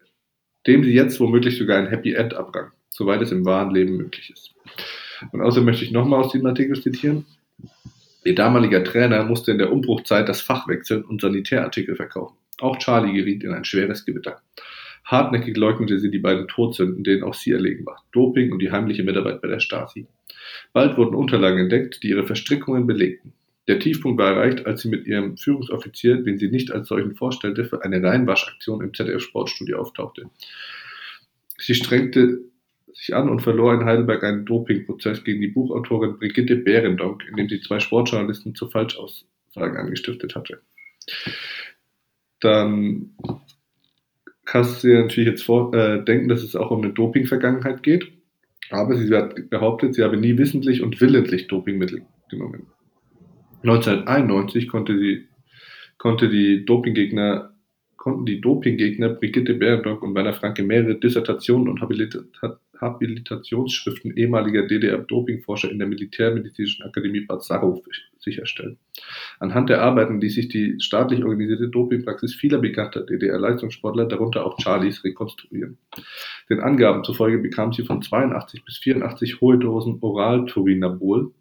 dem 0.66 0.84
sie 0.84 0.92
jetzt 0.92 1.20
womöglich 1.20 1.58
sogar 1.58 1.78
ein 1.78 1.88
Happy 1.88 2.14
End 2.14 2.34
abgang, 2.34 2.72
soweit 2.88 3.20
es 3.22 3.32
im 3.32 3.44
wahren 3.44 3.74
Leben 3.74 3.96
möglich 3.96 4.30
ist. 4.30 4.54
Und 5.32 5.40
außerdem 5.40 5.66
möchte 5.66 5.84
ich 5.84 5.92
nochmal 5.92 6.20
aus 6.20 6.32
diesem 6.32 6.46
Artikel 6.46 6.80
zitieren. 6.80 7.26
Ihr 8.24 8.34
damaliger 8.34 8.82
Trainer 8.82 9.24
musste 9.24 9.50
in 9.52 9.58
der 9.58 9.70
Umbruchzeit 9.70 10.28
das 10.28 10.40
Fach 10.40 10.66
wechseln 10.66 11.04
und 11.04 11.20
Sanitärartikel 11.20 11.96
verkaufen. 11.96 12.36
Auch 12.60 12.78
Charlie 12.78 13.12
geriet 13.12 13.44
in 13.44 13.52
ein 13.52 13.64
schweres 13.64 14.06
Gewitter. 14.06 14.40
Hartnäckig 15.04 15.56
leugnete 15.56 15.98
sie 15.98 16.10
die 16.10 16.18
beiden 16.18 16.48
Todsünden, 16.48 17.04
denen 17.04 17.22
auch 17.22 17.34
sie 17.34 17.52
erlegen 17.52 17.84
war. 17.84 18.02
Doping 18.12 18.52
und 18.52 18.60
die 18.60 18.70
heimliche 18.70 19.02
Mitarbeit 19.02 19.42
bei 19.42 19.48
der 19.48 19.60
Stasi. 19.60 20.06
Bald 20.72 20.96
wurden 20.96 21.14
Unterlagen 21.14 21.58
entdeckt, 21.58 22.02
die 22.02 22.08
ihre 22.08 22.26
Verstrickungen 22.26 22.86
belegten. 22.86 23.32
Der 23.68 23.78
Tiefpunkt 23.78 24.18
war 24.18 24.32
erreicht, 24.32 24.66
als 24.66 24.82
sie 24.82 24.88
mit 24.88 25.06
ihrem 25.06 25.36
Führungsoffizier, 25.36 26.16
den 26.16 26.38
sie 26.38 26.48
nicht 26.48 26.70
als 26.70 26.88
solchen 26.88 27.14
vorstellte, 27.14 27.64
für 27.64 27.82
eine 27.82 28.02
Reinwaschaktion 28.02 28.82
im 28.82 28.92
ZDF-Sportstudio 28.92 29.78
auftauchte. 29.78 30.30
Sie 31.58 31.74
strengte 31.74 32.40
sich 32.92 33.14
an 33.14 33.28
und 33.28 33.40
verlor 33.40 33.74
in 33.74 33.84
Heidelberg 33.84 34.22
einen 34.22 34.44
Dopingprozess 34.44 35.24
gegen 35.24 35.40
die 35.40 35.48
Buchautorin 35.48 36.18
Brigitte 36.18 36.56
Behrendonck, 36.56 37.26
in 37.28 37.36
dem 37.36 37.48
sie 37.48 37.60
zwei 37.60 37.80
Sportjournalisten 37.80 38.54
zu 38.54 38.68
Falschaussagen 38.68 39.76
angestiftet 39.76 40.34
hatte. 40.36 40.60
Dann 42.40 43.14
kannst 44.44 44.82
du 44.82 44.88
dir 44.88 45.02
natürlich 45.02 45.28
jetzt 45.28 45.44
vor, 45.44 45.74
äh, 45.74 46.04
denken, 46.04 46.28
dass 46.28 46.42
es 46.42 46.56
auch 46.56 46.70
um 46.70 46.82
eine 46.82 46.92
Doping-Vergangenheit 46.92 47.82
geht. 47.82 48.12
Aber 48.70 48.96
sie 48.96 49.14
hat 49.14 49.50
behauptet, 49.50 49.94
sie 49.94 50.02
habe 50.02 50.16
nie 50.16 50.38
wissentlich 50.38 50.82
und 50.82 51.00
willentlich 51.00 51.48
Dopingmittel 51.48 52.02
genommen. 52.30 52.66
1991 53.62 54.68
konnte, 54.68 54.98
sie, 54.98 55.26
konnte 55.98 56.28
die 56.28 56.64
Dopinggegner 56.64 57.54
konnten 58.04 58.26
die 58.26 58.42
Dopinggegner 58.42 59.08
Brigitte 59.08 59.54
Berendock 59.54 60.02
und 60.02 60.14
Werner 60.14 60.34
Franke 60.34 60.62
mehrere 60.62 60.94
Dissertationen 60.94 61.68
und 61.68 61.80
Habilitationsschriften 62.80 64.16
ehemaliger 64.16 64.66
DDR-Dopingforscher 64.66 65.70
in 65.70 65.78
der 65.78 65.88
Militärmedizinischen 65.88 66.84
Akademie 66.84 67.20
Bad 67.20 67.42
Sarrow 67.44 67.82
sicherstellen. 68.18 68.78
Anhand 69.38 69.70
der 69.70 69.82
Arbeiten 69.82 70.20
ließ 70.20 70.34
sich 70.34 70.48
die 70.48 70.76
staatlich 70.80 71.22
organisierte 71.22 71.68
Dopingpraxis 71.68 72.34
vieler 72.34 72.58
bekannter 72.58 73.02
DDR-Leistungssportler, 73.02 74.06
darunter 74.06 74.46
auch 74.46 74.58
Charlies, 74.58 75.04
rekonstruieren. 75.04 75.78
Den 76.48 76.60
Angaben 76.60 77.04
zufolge 77.04 77.38
bekam 77.38 77.72
sie 77.72 77.84
von 77.84 78.02
82 78.02 78.64
bis 78.64 78.78
84 78.78 79.40
hohe 79.40 79.58
Dosen 79.58 79.98
Oral-Turinabol, 80.00 81.32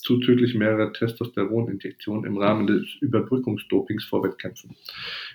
zuzüglich 0.00 0.54
mehrerer 0.54 0.92
Testosteroninjektionen 0.92 2.24
im 2.24 2.38
Rahmen 2.38 2.66
des 2.66 2.86
Überbrückungsdopings 3.00 4.04
vor 4.04 4.24
Wettkämpfen. 4.24 4.76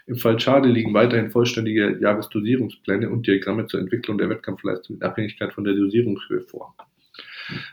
Im 0.07 0.15
Fall 0.15 0.37
Charlie 0.37 0.71
liegen 0.71 0.93
weiterhin 0.93 1.31
vollständige 1.31 1.97
Jahresdosierungspläne 1.99 3.09
und 3.09 3.27
Diagramme 3.27 3.67
zur 3.67 3.79
Entwicklung 3.79 4.17
der 4.17 4.29
Wettkampfleistung 4.29 4.97
in 4.97 5.01
Abhängigkeit 5.01 5.53
von 5.53 5.63
der 5.63 5.73
Dosierungshöhe 5.73 6.41
vor. 6.41 6.75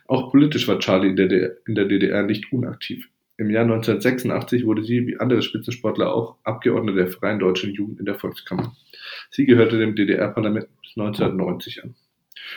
Auch 0.06 0.30
politisch 0.30 0.68
war 0.68 0.78
Charlie 0.78 1.08
in 1.08 1.16
der, 1.16 1.66
in 1.66 1.75
der 1.75 1.87
DDR 1.87 2.22
nicht 2.22 2.52
unaktiv. 2.52 3.08
Im 3.38 3.50
Jahr 3.50 3.64
1986 3.64 4.66
wurde 4.66 4.84
sie, 4.84 5.06
wie 5.06 5.18
andere 5.18 5.42
Spitzensportler 5.42 6.14
auch, 6.14 6.37
Abgeordnete 6.44 6.99
der 6.99 7.08
Freien 7.08 7.38
Deutschen 7.38 7.72
Jugend 7.72 7.99
in 7.99 8.06
der 8.06 8.14
Volkskammer. 8.14 8.76
Sie 9.30 9.46
gehörte 9.46 9.78
dem 9.78 9.96
DDR-Parlament 9.96 10.68
bis 10.82 10.96
1990 10.96 11.82
an. 11.82 11.94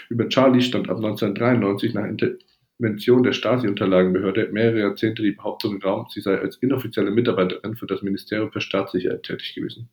Über 0.09 0.27
Charlie 0.29 0.61
stand 0.61 0.89
ab 0.89 0.97
1993 0.97 1.93
nach 1.93 2.05
Intervention 2.77 3.23
der 3.23 3.31
Stasi-Unterlagenbehörde 3.31 4.49
mehrere 4.51 4.79
Jahrzehnte 4.79 5.23
die 5.23 5.31
Behauptung 5.31 5.75
im 5.75 5.81
Raum, 5.81 6.07
sie 6.09 6.19
sei 6.19 6.37
als 6.37 6.57
inoffizielle 6.57 7.09
Mitarbeiterin 7.09 7.77
für 7.77 7.85
das 7.85 8.01
Ministerium 8.01 8.51
für 8.51 8.59
Staatssicherheit 8.59 9.23
tätig 9.23 9.55
gewesen. 9.55 9.87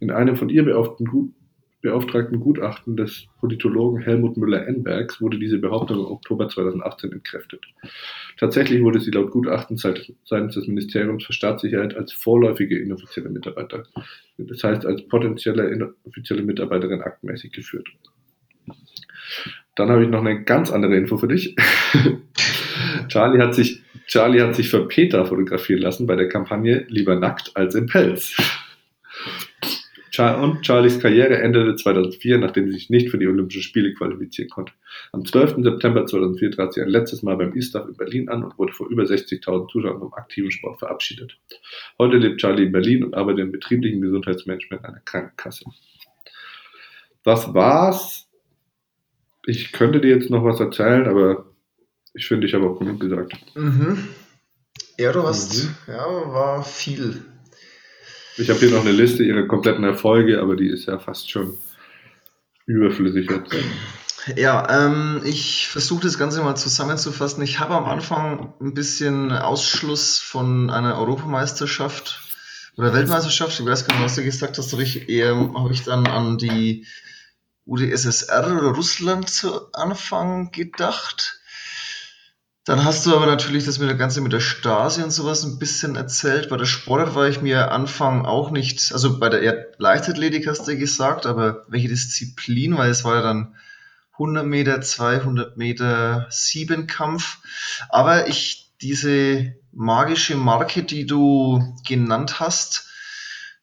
In 0.00 0.10
einem 0.10 0.36
von 0.36 0.48
ihr 0.48 0.64
beauftragten 0.64 2.40
Gutachten 2.40 2.96
des 2.96 3.26
Politologen 3.40 4.00
Helmut 4.00 4.38
Müller-Enbergs 4.38 5.20
wurde 5.20 5.38
diese 5.38 5.58
Behauptung 5.58 5.98
im 5.98 6.06
Oktober 6.06 6.48
2018 6.48 7.12
entkräftet. 7.12 7.66
Tatsächlich 8.38 8.82
wurde 8.82 9.00
sie 9.00 9.10
laut 9.10 9.30
Gutachten 9.30 9.76
seitens 9.76 10.54
des 10.54 10.66
Ministeriums 10.66 11.26
für 11.26 11.34
Staatssicherheit 11.34 11.94
als 11.94 12.14
vorläufige 12.14 12.78
inoffizielle 12.78 13.28
Mitarbeiter, 13.28 13.84
das 14.38 14.64
heißt 14.64 14.86
als 14.86 15.06
potenzielle 15.08 15.68
inoffizielle 15.68 16.42
Mitarbeiterin 16.42 17.02
aktmäßig 17.02 17.52
geführt. 17.52 17.88
Dann 19.78 19.90
habe 19.90 20.02
ich 20.02 20.10
noch 20.10 20.24
eine 20.24 20.42
ganz 20.42 20.72
andere 20.72 20.96
Info 20.96 21.18
für 21.18 21.28
dich. 21.28 21.54
Charlie 23.08 23.40
hat 23.40 23.54
sich, 23.54 23.80
Charlie 24.08 24.42
hat 24.42 24.56
sich 24.56 24.70
für 24.70 24.88
Peter 24.88 25.24
fotografieren 25.24 25.82
lassen 25.82 26.08
bei 26.08 26.16
der 26.16 26.28
Kampagne 26.28 26.84
Lieber 26.88 27.14
nackt 27.14 27.52
als 27.54 27.76
im 27.76 27.86
Pelz. 27.86 28.36
Und 30.18 30.66
Charlies 30.66 30.98
Karriere 30.98 31.38
endete 31.38 31.76
2004, 31.76 32.38
nachdem 32.38 32.66
sie 32.66 32.72
sich 32.72 32.90
nicht 32.90 33.08
für 33.08 33.18
die 33.18 33.28
Olympischen 33.28 33.62
Spiele 33.62 33.94
qualifizieren 33.94 34.50
konnte. 34.50 34.72
Am 35.12 35.24
12. 35.24 35.62
September 35.62 36.06
2004 36.06 36.50
trat 36.50 36.74
sie 36.74 36.82
ein 36.82 36.88
letztes 36.88 37.22
Mal 37.22 37.36
beim 37.36 37.52
ISTAF 37.52 37.86
in 37.86 37.96
Berlin 37.96 38.28
an 38.28 38.42
und 38.42 38.58
wurde 38.58 38.72
vor 38.72 38.88
über 38.88 39.04
60.000 39.04 39.70
Zuschauern 39.70 40.00
vom 40.00 40.12
aktiven 40.14 40.50
Sport 40.50 40.80
verabschiedet. 40.80 41.38
Heute 42.00 42.16
lebt 42.16 42.40
Charlie 42.40 42.64
in 42.64 42.72
Berlin 42.72 43.04
und 43.04 43.14
arbeitet 43.14 43.42
im 43.42 43.52
betrieblichen 43.52 44.00
Gesundheitsmanagement 44.00 44.84
einer 44.84 45.00
Krankenkasse. 45.04 45.66
Das 47.22 47.54
war's 47.54 48.27
ich 49.46 49.72
könnte 49.72 50.00
dir 50.00 50.10
jetzt 50.10 50.30
noch 50.30 50.44
was 50.44 50.60
erzählen, 50.60 51.06
aber 51.06 51.46
ich 52.14 52.26
finde, 52.26 52.46
ich 52.46 52.54
habe 52.54 52.68
auch 52.68 52.78
genug 52.78 53.00
gesagt. 53.00 53.34
Mhm. 53.54 54.08
Ja, 54.98 55.12
du 55.12 55.22
hast, 55.22 55.64
mhm. 55.64 55.74
ja, 55.86 56.06
war 56.32 56.64
viel. 56.64 57.22
Ich 58.36 58.50
habe 58.50 58.60
hier 58.60 58.70
noch 58.70 58.82
eine 58.82 58.92
Liste 58.92 59.24
ihrer 59.24 59.46
kompletten 59.46 59.84
Erfolge, 59.84 60.40
aber 60.40 60.56
die 60.56 60.68
ist 60.68 60.86
ja 60.86 60.98
fast 60.98 61.30
schon 61.30 61.56
überflüssig 62.66 63.28
jetzt. 63.30 63.54
Ja, 64.36 64.86
ähm, 64.86 65.22
ich 65.24 65.68
versuche 65.68 66.02
das 66.02 66.18
Ganze 66.18 66.42
mal 66.42 66.56
zusammenzufassen. 66.56 67.42
Ich 67.42 67.60
habe 67.60 67.74
am 67.74 67.86
Anfang 67.86 68.52
ein 68.60 68.74
bisschen 68.74 69.32
Ausschluss 69.32 70.18
von 70.18 70.70
einer 70.70 70.98
Europameisterschaft 70.98 72.20
oder 72.76 72.92
Weltmeisterschaft, 72.94 73.58
ich 73.58 73.66
weiß 73.66 73.86
gar 73.86 73.96
nicht, 73.96 74.04
was 74.04 74.14
du 74.14 74.22
gesagt 74.22 74.56
hast, 74.58 74.72
habe 74.72 74.84
ich, 74.84 75.08
eher, 75.08 75.34
habe 75.34 75.72
ich 75.72 75.82
dann 75.82 76.06
an 76.06 76.38
die 76.38 76.86
UdSSR 77.68 78.56
oder 78.56 78.74
Russland 78.74 79.28
zu 79.28 79.72
Anfang 79.72 80.50
gedacht. 80.50 81.38
Dann 82.64 82.84
hast 82.84 83.06
du 83.06 83.16
aber 83.16 83.26
natürlich 83.26 83.64
das 83.64 83.78
mit 83.78 83.88
der 83.88 83.96
Ganze 83.96 84.20
mit 84.20 84.32
der 84.32 84.40
Stasi 84.40 85.02
und 85.02 85.10
sowas 85.10 85.42
ein 85.44 85.58
bisschen 85.58 85.96
erzählt. 85.96 86.50
Bei 86.50 86.56
der 86.56 86.66
Sportart 86.66 87.14
war 87.14 87.28
ich 87.28 87.40
mir 87.40 87.70
Anfang 87.70 88.26
auch 88.26 88.50
nicht, 88.50 88.92
also 88.92 89.18
bei 89.18 89.30
der 89.30 89.68
Leichtathletik 89.78 90.46
hast 90.46 90.68
du 90.68 90.76
gesagt, 90.76 91.24
aber 91.24 91.64
welche 91.68 91.88
Disziplin, 91.88 92.76
weil 92.76 92.90
es 92.90 93.04
war 93.04 93.16
ja 93.16 93.22
dann 93.22 93.54
100 94.12 94.44
Meter, 94.44 94.80
200 94.80 95.56
Meter 95.56 96.26
Siebenkampf. 96.28 97.38
Aber 97.88 98.28
ich, 98.28 98.70
diese 98.82 99.54
magische 99.72 100.36
Marke, 100.36 100.82
die 100.82 101.06
du 101.06 101.74
genannt 101.86 102.40
hast, 102.40 102.88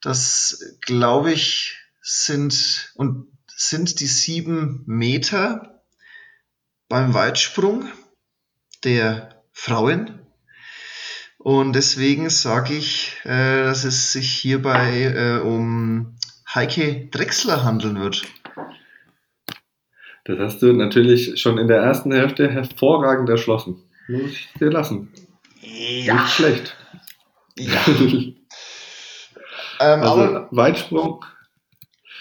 das 0.01 0.75
glaube 0.81 1.31
ich 1.31 1.77
sind, 2.01 2.91
und 2.95 3.34
sind 3.55 3.99
die 3.99 4.07
sieben 4.07 4.83
Meter 4.85 5.83
beim 6.89 7.13
Weitsprung 7.13 7.89
der 8.83 9.43
Frauen. 9.51 10.19
Und 11.37 11.73
deswegen 11.73 12.29
sage 12.29 12.73
ich, 12.73 13.17
äh, 13.23 13.63
dass 13.63 13.83
es 13.83 14.11
sich 14.11 14.31
hierbei 14.31 15.03
äh, 15.03 15.39
um 15.39 16.17
Heike 16.53 17.07
Drechsler 17.11 17.63
handeln 17.63 17.99
wird. 17.99 18.23
Das 20.25 20.39
hast 20.39 20.61
du 20.61 20.73
natürlich 20.73 21.39
schon 21.39 21.57
in 21.57 21.67
der 21.67 21.81
ersten 21.81 22.11
Hälfte 22.11 22.49
hervorragend 22.49 23.29
erschlossen. 23.29 23.83
Muss 24.07 24.31
ich 24.31 24.49
dir 24.59 24.71
lassen. 24.71 25.13
Ja. 25.61 26.15
Nicht 26.15 26.33
schlecht. 26.33 26.75
Ja. 27.57 27.85
Ähm, 29.77 30.01
also 30.03 30.21
aber, 30.21 30.47
Weitsprung. 30.51 31.25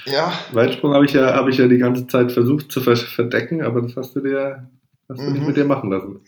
Ja. 0.06 0.32
Weitsprung 0.52 0.94
habe 0.94 1.04
ich 1.06 1.12
ja, 1.12 1.34
habe 1.34 1.50
ich 1.50 1.58
ja 1.58 1.66
die 1.66 1.78
ganze 1.78 2.06
Zeit 2.06 2.32
versucht 2.32 2.70
zu 2.70 2.80
verdecken, 2.80 3.62
aber 3.62 3.82
das 3.82 3.96
hast 3.96 4.14
du 4.16 4.20
dir, 4.20 4.68
hast 5.08 5.20
du 5.20 5.24
mhm. 5.24 5.32
nicht 5.32 5.46
mit 5.46 5.56
dir 5.56 5.64
machen 5.64 5.90
lassen. 5.90 6.20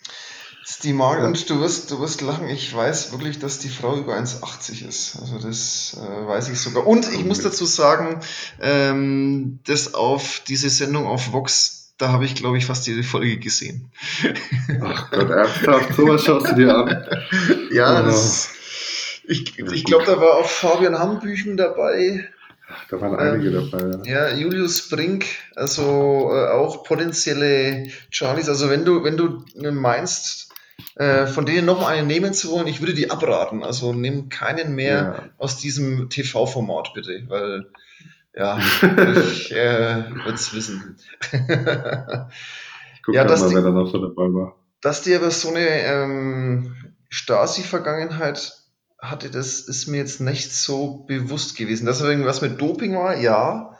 Die 0.82 0.92
Mark, 0.92 1.20
ja. 1.20 1.26
und 1.26 1.48
du 1.48 1.60
wirst, 1.60 1.90
du 1.92 2.00
wirst 2.00 2.22
lachen, 2.22 2.48
ich 2.48 2.74
weiß 2.74 3.12
wirklich, 3.12 3.38
dass 3.38 3.60
die 3.60 3.68
Frau 3.68 3.96
über 3.96 4.14
1,80 4.14 4.86
ist. 4.86 5.16
Also 5.20 5.38
das 5.38 5.96
äh, 5.96 6.26
weiß 6.26 6.48
ich 6.48 6.60
sogar. 6.60 6.86
Und 6.86 7.06
ich 7.12 7.24
muss 7.24 7.40
dazu 7.40 7.64
sagen, 7.64 8.20
ähm, 8.60 9.60
das 9.64 9.94
auf 9.94 10.42
diese 10.46 10.68
Sendung 10.68 11.06
auf 11.06 11.32
Vox, 11.32 11.94
da 11.98 12.08
habe 12.08 12.24
ich, 12.24 12.34
glaube 12.34 12.58
ich, 12.58 12.66
fast 12.66 12.86
jede 12.88 13.04
Folge 13.04 13.38
gesehen. 13.38 13.92
Ach 14.82 15.10
Gott, 15.10 15.30
ernsthaft, 15.30 15.94
sowas 15.94 16.24
schaust 16.24 16.50
du 16.50 16.54
dir 16.56 16.76
an. 16.76 17.06
Ja, 17.70 18.02
oh. 18.02 18.06
das, 18.06 18.50
ich, 19.24 19.58
ich 19.58 19.84
glaube, 19.84 20.04
da 20.04 20.20
war 20.20 20.34
auch 20.34 20.48
Fabian 20.48 20.98
Hambüchen 20.98 21.56
dabei. 21.56 22.28
Ach, 22.68 22.84
da 22.88 23.00
waren 23.00 23.16
einige 23.16 23.56
ähm, 23.56 23.70
dabei. 23.70 24.10
Ja. 24.10 24.28
ja, 24.28 24.36
Julius 24.36 24.88
Brink, 24.88 25.24
also 25.54 26.30
äh, 26.32 26.48
auch 26.48 26.84
potenzielle 26.84 27.88
Charlies. 28.10 28.48
Also 28.48 28.68
wenn 28.70 28.84
du, 28.84 29.04
wenn 29.04 29.16
du 29.16 29.44
meinst, 29.72 30.52
äh, 30.96 31.26
von 31.26 31.46
denen 31.46 31.66
noch 31.66 31.86
einen 31.86 32.06
nehmen 32.06 32.34
zu 32.34 32.50
wollen, 32.50 32.66
ich 32.66 32.80
würde 32.80 32.94
die 32.94 33.10
abraten. 33.10 33.62
Also 33.62 33.92
nimm 33.92 34.28
keinen 34.28 34.74
mehr 34.74 34.94
ja. 34.94 35.30
aus 35.38 35.58
diesem 35.58 36.10
TV-Format 36.10 36.92
bitte, 36.94 37.24
weil 37.28 37.66
ja, 38.34 38.58
ich 39.32 39.52
äh, 39.52 40.10
würde 40.10 40.34
es 40.34 40.54
wissen. 40.54 40.98
ich 41.20 43.02
gucke 43.02 43.16
ja, 43.16 43.24
mal, 43.24 43.36
die, 43.36 43.54
wer 43.54 43.62
da 43.62 43.70
noch 43.70 43.90
so 43.90 43.98
dabei 43.98 44.34
war. 44.34 44.56
Dass 44.80 45.02
die 45.02 45.14
aber 45.14 45.30
so 45.30 45.48
eine 45.48 45.66
ähm, 45.66 46.74
Stasi-Vergangenheit 47.08 48.52
hatte, 48.98 49.30
das 49.30 49.60
ist 49.60 49.86
mir 49.86 49.98
jetzt 49.98 50.20
nicht 50.20 50.52
so 50.52 51.04
bewusst 51.06 51.56
gewesen. 51.56 51.86
Dass 51.86 52.00
er 52.00 52.10
irgendwas 52.10 52.42
mit 52.42 52.60
Doping 52.60 52.96
war, 52.96 53.16
ja. 53.16 53.78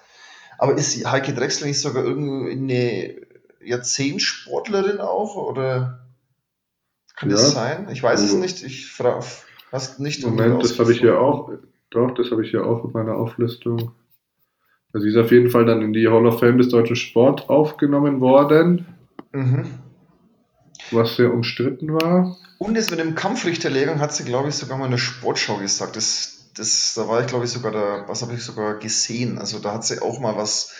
Aber 0.59 0.77
ist 0.77 1.05
Heike 1.11 1.35
Drechsler 1.35 1.67
nicht 1.67 1.81
sogar 1.81 2.05
irgendwie 2.05 2.53
eine 2.53 3.27
Jahrzehntsportlerin 3.65 4.99
auch? 4.99 5.37
Oder? 5.37 6.07
Kann 7.17 7.31
ja. 7.31 7.37
das 7.37 7.53
sein? 7.53 7.89
Ich 7.91 8.03
weiß 8.03 8.21
also, 8.21 8.37
es 8.37 8.41
nicht. 8.41 8.63
Ich 8.63 8.91
frage 8.91 9.25
hast 9.73 10.01
nicht. 10.01 10.25
Moment, 10.25 10.63
das 10.63 10.79
habe 10.79 10.93
ich 10.93 11.01
ja 11.01 11.19
auch. 11.19 11.51
Doch, 11.91 12.13
das 12.13 12.31
habe 12.31 12.45
ich 12.45 12.53
ja 12.53 12.63
auch 12.63 12.85
in 12.85 12.93
meiner 12.93 13.15
Auflistung. 13.15 13.93
Also 14.93 15.05
sie 15.05 15.11
ist 15.11 15.17
auf 15.17 15.31
jeden 15.31 15.51
Fall 15.51 15.67
dann 15.67 15.83
in 15.83 15.93
die 15.93 16.09
Hall 16.09 16.27
of 16.27 16.41
Fame 16.41 16.59
des 16.59 16.69
deutschen 16.69 16.97
Sport 16.97 17.49
aufgenommen 17.49 18.21
worden. 18.21 18.87
Mhm. 19.33 19.67
Was 20.91 21.17
sehr 21.17 21.33
umstritten 21.33 21.93
war. 21.93 22.37
Und 22.59 22.77
es 22.77 22.91
mit 22.91 23.01
dem 23.01 23.15
Kampfrichterlehrgang 23.15 24.01
hat 24.01 24.15
sie, 24.15 24.25
glaube 24.25 24.49
ich, 24.49 24.55
sogar 24.55 24.79
mal 24.79 24.87
in 24.87 24.93
der 24.93 24.99
Sportschau 24.99 25.59
gesagt. 25.59 25.97
Das, 25.97 26.51
das, 26.57 26.95
da 26.95 27.07
war 27.09 27.21
ich, 27.21 27.27
glaube 27.27 27.45
ich, 27.45 27.51
sogar 27.51 27.73
da, 27.73 28.05
was 28.09 28.23
habe 28.23 28.35
ich 28.35 28.43
sogar 28.43 28.79
gesehen. 28.79 29.39
Also 29.39 29.59
da 29.59 29.75
hat 29.75 29.85
sie 29.85 30.01
auch 30.01 30.21
mal 30.21 30.37
was 30.37 30.75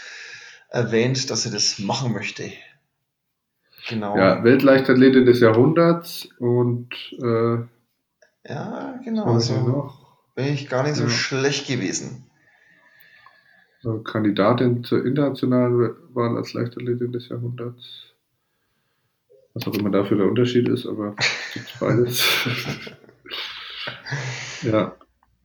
erwähnt, 0.71 1.31
dass 1.31 1.43
sie 1.43 1.51
das 1.51 1.79
machen 1.79 2.13
möchte. 2.13 2.51
Genau. 3.89 4.17
Ja, 4.17 4.43
Weltleichtathletin 4.43 5.27
des 5.27 5.41
Jahrhunderts 5.41 6.29
und 6.39 6.93
äh, 7.23 7.59
ja, 8.49 9.01
genau. 9.05 9.27
Also 9.27 9.93
bin 10.35 10.47
ich 10.47 10.69
gar 10.69 10.83
nicht 10.83 10.97
so 10.97 11.05
ja. 11.05 11.11
schlecht 11.11 11.69
gewesen. 11.69 12.27
Kandidatin 14.03 14.83
zur 14.83 15.07
internationalen 15.07 15.95
Wahl 16.13 16.37
als 16.37 16.55
Leichtathletin 16.55 17.13
des 17.13 17.29
Jahrhunderts. 17.29 18.06
Was 19.57 19.67
auch 19.67 19.75
immer 19.75 19.89
dafür 19.91 20.19
der 20.19 20.27
Unterschied 20.27 20.69
ist, 20.69 20.85
aber 20.85 21.17
beides. 21.81 22.23
ja. 24.63 24.95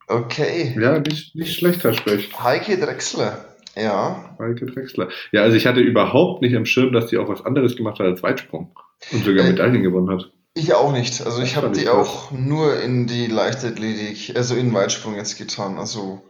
Okay. 0.06 0.76
Ja, 0.78 1.00
nicht, 1.00 1.34
nicht 1.34 1.56
schlecht, 1.56 1.86
Herr 1.86 1.94
Specht. 1.94 2.44
Heike 2.44 2.78
Drechsler. 2.78 3.46
Ja. 3.74 4.36
Maike 4.38 4.66
Drexler. 4.66 5.08
Ja, 5.32 5.44
also 5.44 5.56
ich 5.56 5.66
hatte 5.66 5.80
überhaupt 5.80 6.42
nicht 6.42 6.58
am 6.58 6.66
Schirm, 6.66 6.92
dass 6.92 7.08
die 7.08 7.18
auch 7.18 7.30
was 7.30 7.46
anderes 7.46 7.78
gemacht 7.78 8.00
hat 8.00 8.08
als 8.08 8.22
Weitsprung 8.22 8.76
und 9.14 9.24
sogar 9.24 9.46
äh, 9.46 9.50
Medaillen 9.52 9.82
gewonnen 9.82 10.10
hat. 10.10 10.30
Ich 10.56 10.74
auch 10.74 10.92
nicht. 10.92 11.26
Also 11.26 11.42
ich 11.42 11.56
habe 11.56 11.72
die 11.72 11.88
auch 11.88 12.32
nur 12.32 12.82
in 12.82 13.08
die 13.08 13.28
Leichtathletik, 13.28 14.36
also 14.36 14.56
in 14.56 14.74
Weitsprung 14.74 15.16
jetzt 15.16 15.38
getan. 15.38 15.78
Also, 15.78 16.22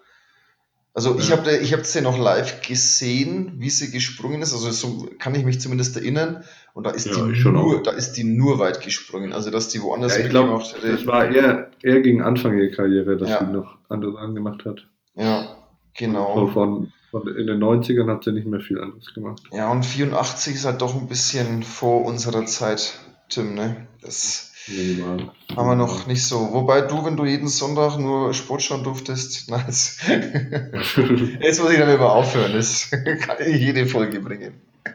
also 0.93 1.17
ich 1.17 1.31
habe 1.31 1.49
ich 1.51 1.75
sie 1.85 2.01
noch 2.01 2.17
live 2.17 2.61
gesehen, 2.61 3.53
wie 3.57 3.69
sie 3.69 3.91
gesprungen 3.91 4.41
ist. 4.41 4.53
Also 4.53 4.71
so 4.71 5.09
kann 5.19 5.35
ich 5.35 5.45
mich 5.45 5.61
zumindest 5.61 5.95
erinnern. 5.95 6.43
Und 6.73 6.85
da 6.85 6.91
ist 6.91 7.05
ja, 7.07 7.13
die 7.25 7.43
nur, 7.43 7.81
da 7.81 7.91
ist 7.91 8.13
die 8.13 8.23
nur 8.23 8.59
weit 8.59 8.81
gesprungen. 8.81 9.31
Also 9.31 9.51
dass 9.51 9.69
die 9.69 9.81
woanders 9.81 10.17
ja, 10.17 10.25
ich 10.25 10.29
glaube, 10.29 10.61
das 10.81 11.05
war 11.05 11.29
eher, 11.29 11.71
eher 11.81 12.01
gegen 12.01 12.21
Anfang 12.21 12.57
ihrer 12.57 12.75
Karriere, 12.75 13.17
dass 13.17 13.29
ja. 13.29 13.45
sie 13.45 13.51
noch 13.51 13.77
andere 13.87 14.13
Sachen 14.13 14.35
gemacht 14.35 14.65
hat. 14.65 14.87
Ja, 15.15 15.55
genau. 15.93 16.35
So 16.35 16.47
von 16.47 16.91
und 17.11 17.27
in 17.27 17.47
den 17.47 17.61
90ern 17.61 18.09
hat 18.09 18.23
sie 18.23 18.31
nicht 18.31 18.47
mehr 18.47 18.61
viel 18.61 18.79
anderes 18.79 19.13
gemacht. 19.13 19.41
Ja, 19.51 19.69
und 19.69 19.85
84 19.85 20.55
ist 20.55 20.65
halt 20.65 20.81
doch 20.81 20.95
ein 20.95 21.07
bisschen 21.07 21.61
vor 21.63 22.05
unserer 22.05 22.45
Zeit, 22.45 22.99
Tim, 23.29 23.53
ne? 23.53 23.87
Das 24.01 24.50
Minimal. 24.67 25.31
haben 25.55 25.67
wir 25.67 25.75
noch 25.75 26.07
nicht 26.07 26.23
so. 26.23 26.53
Wobei 26.53 26.81
du, 26.81 27.03
wenn 27.03 27.17
du 27.17 27.25
jeden 27.25 27.47
Sonntag 27.47 27.97
nur 27.97 28.33
Sport 28.33 28.61
schauen 28.61 28.83
durftest, 28.83 29.45
na, 29.49 29.57
jetzt, 29.67 31.61
muss 31.61 31.71
ich 31.71 31.79
dann 31.79 31.89
immer 31.89 32.11
aufhören. 32.11 32.53
Das 32.53 32.89
kann 32.91 33.37
ich 33.45 33.57
jede 33.57 33.85
Folge 33.85 34.19
bringen. 34.19 34.53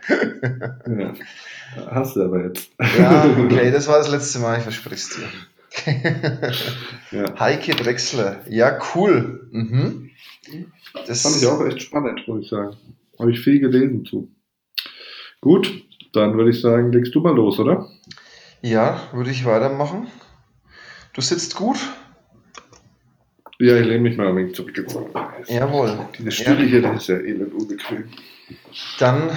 ja. 0.09 1.15
Hast 1.91 2.17
du 2.17 2.23
aber 2.23 2.45
jetzt. 2.45 2.71
ja, 2.99 3.27
okay, 3.39 3.71
das 3.71 3.87
war 3.89 3.99
das 3.99 4.11
letzte 4.11 4.39
Mal, 4.39 4.59
ich 4.59 4.63
verspreche 4.63 4.95
es 4.95 5.11
dir. 5.11 5.29
ja. 7.11 7.39
Heike 7.39 7.75
Drechsler, 7.75 8.41
ja, 8.49 8.79
cool. 8.95 9.49
Mhm. 9.53 10.11
Das 11.07 11.23
fand 11.23 11.37
ich 11.37 11.47
auch 11.47 11.65
echt 11.67 11.83
spannend, 11.83 12.27
muss 12.27 12.45
ich 12.45 12.49
sagen. 12.49 12.77
Habe 13.19 13.33
ich 13.33 13.41
viel 13.41 13.61
gelesen 13.61 14.05
zu. 14.05 14.31
Gut, 15.41 15.71
dann 16.13 16.37
würde 16.37 16.51
ich 16.51 16.61
sagen, 16.61 16.93
legst 16.93 17.15
du 17.15 17.21
mal 17.21 17.35
los, 17.35 17.59
oder? 17.59 17.89
Ja, 18.67 19.01
würde 19.13 19.31
ich 19.31 19.45
weitermachen. 19.45 20.11
Du 21.13 21.21
sitzt 21.21 21.55
gut? 21.55 21.79
Ja, 23.61 23.77
ich 23.77 23.87
lehne 23.87 24.01
mich 24.01 24.17
mal 24.17 24.27
ein 24.27 24.35
wenig 24.35 24.57
zurückgezogen. 24.57 25.15
Jawohl. 25.47 26.09
Diese 26.19 26.33
Stühle 26.33 26.65
ja. 26.65 26.71
hier, 26.71 26.83
das 26.83 27.03
ist 27.03 27.09
ja 27.09 27.17
elend 27.19 27.55
unbequem. 27.55 28.11
Dann 28.99 29.31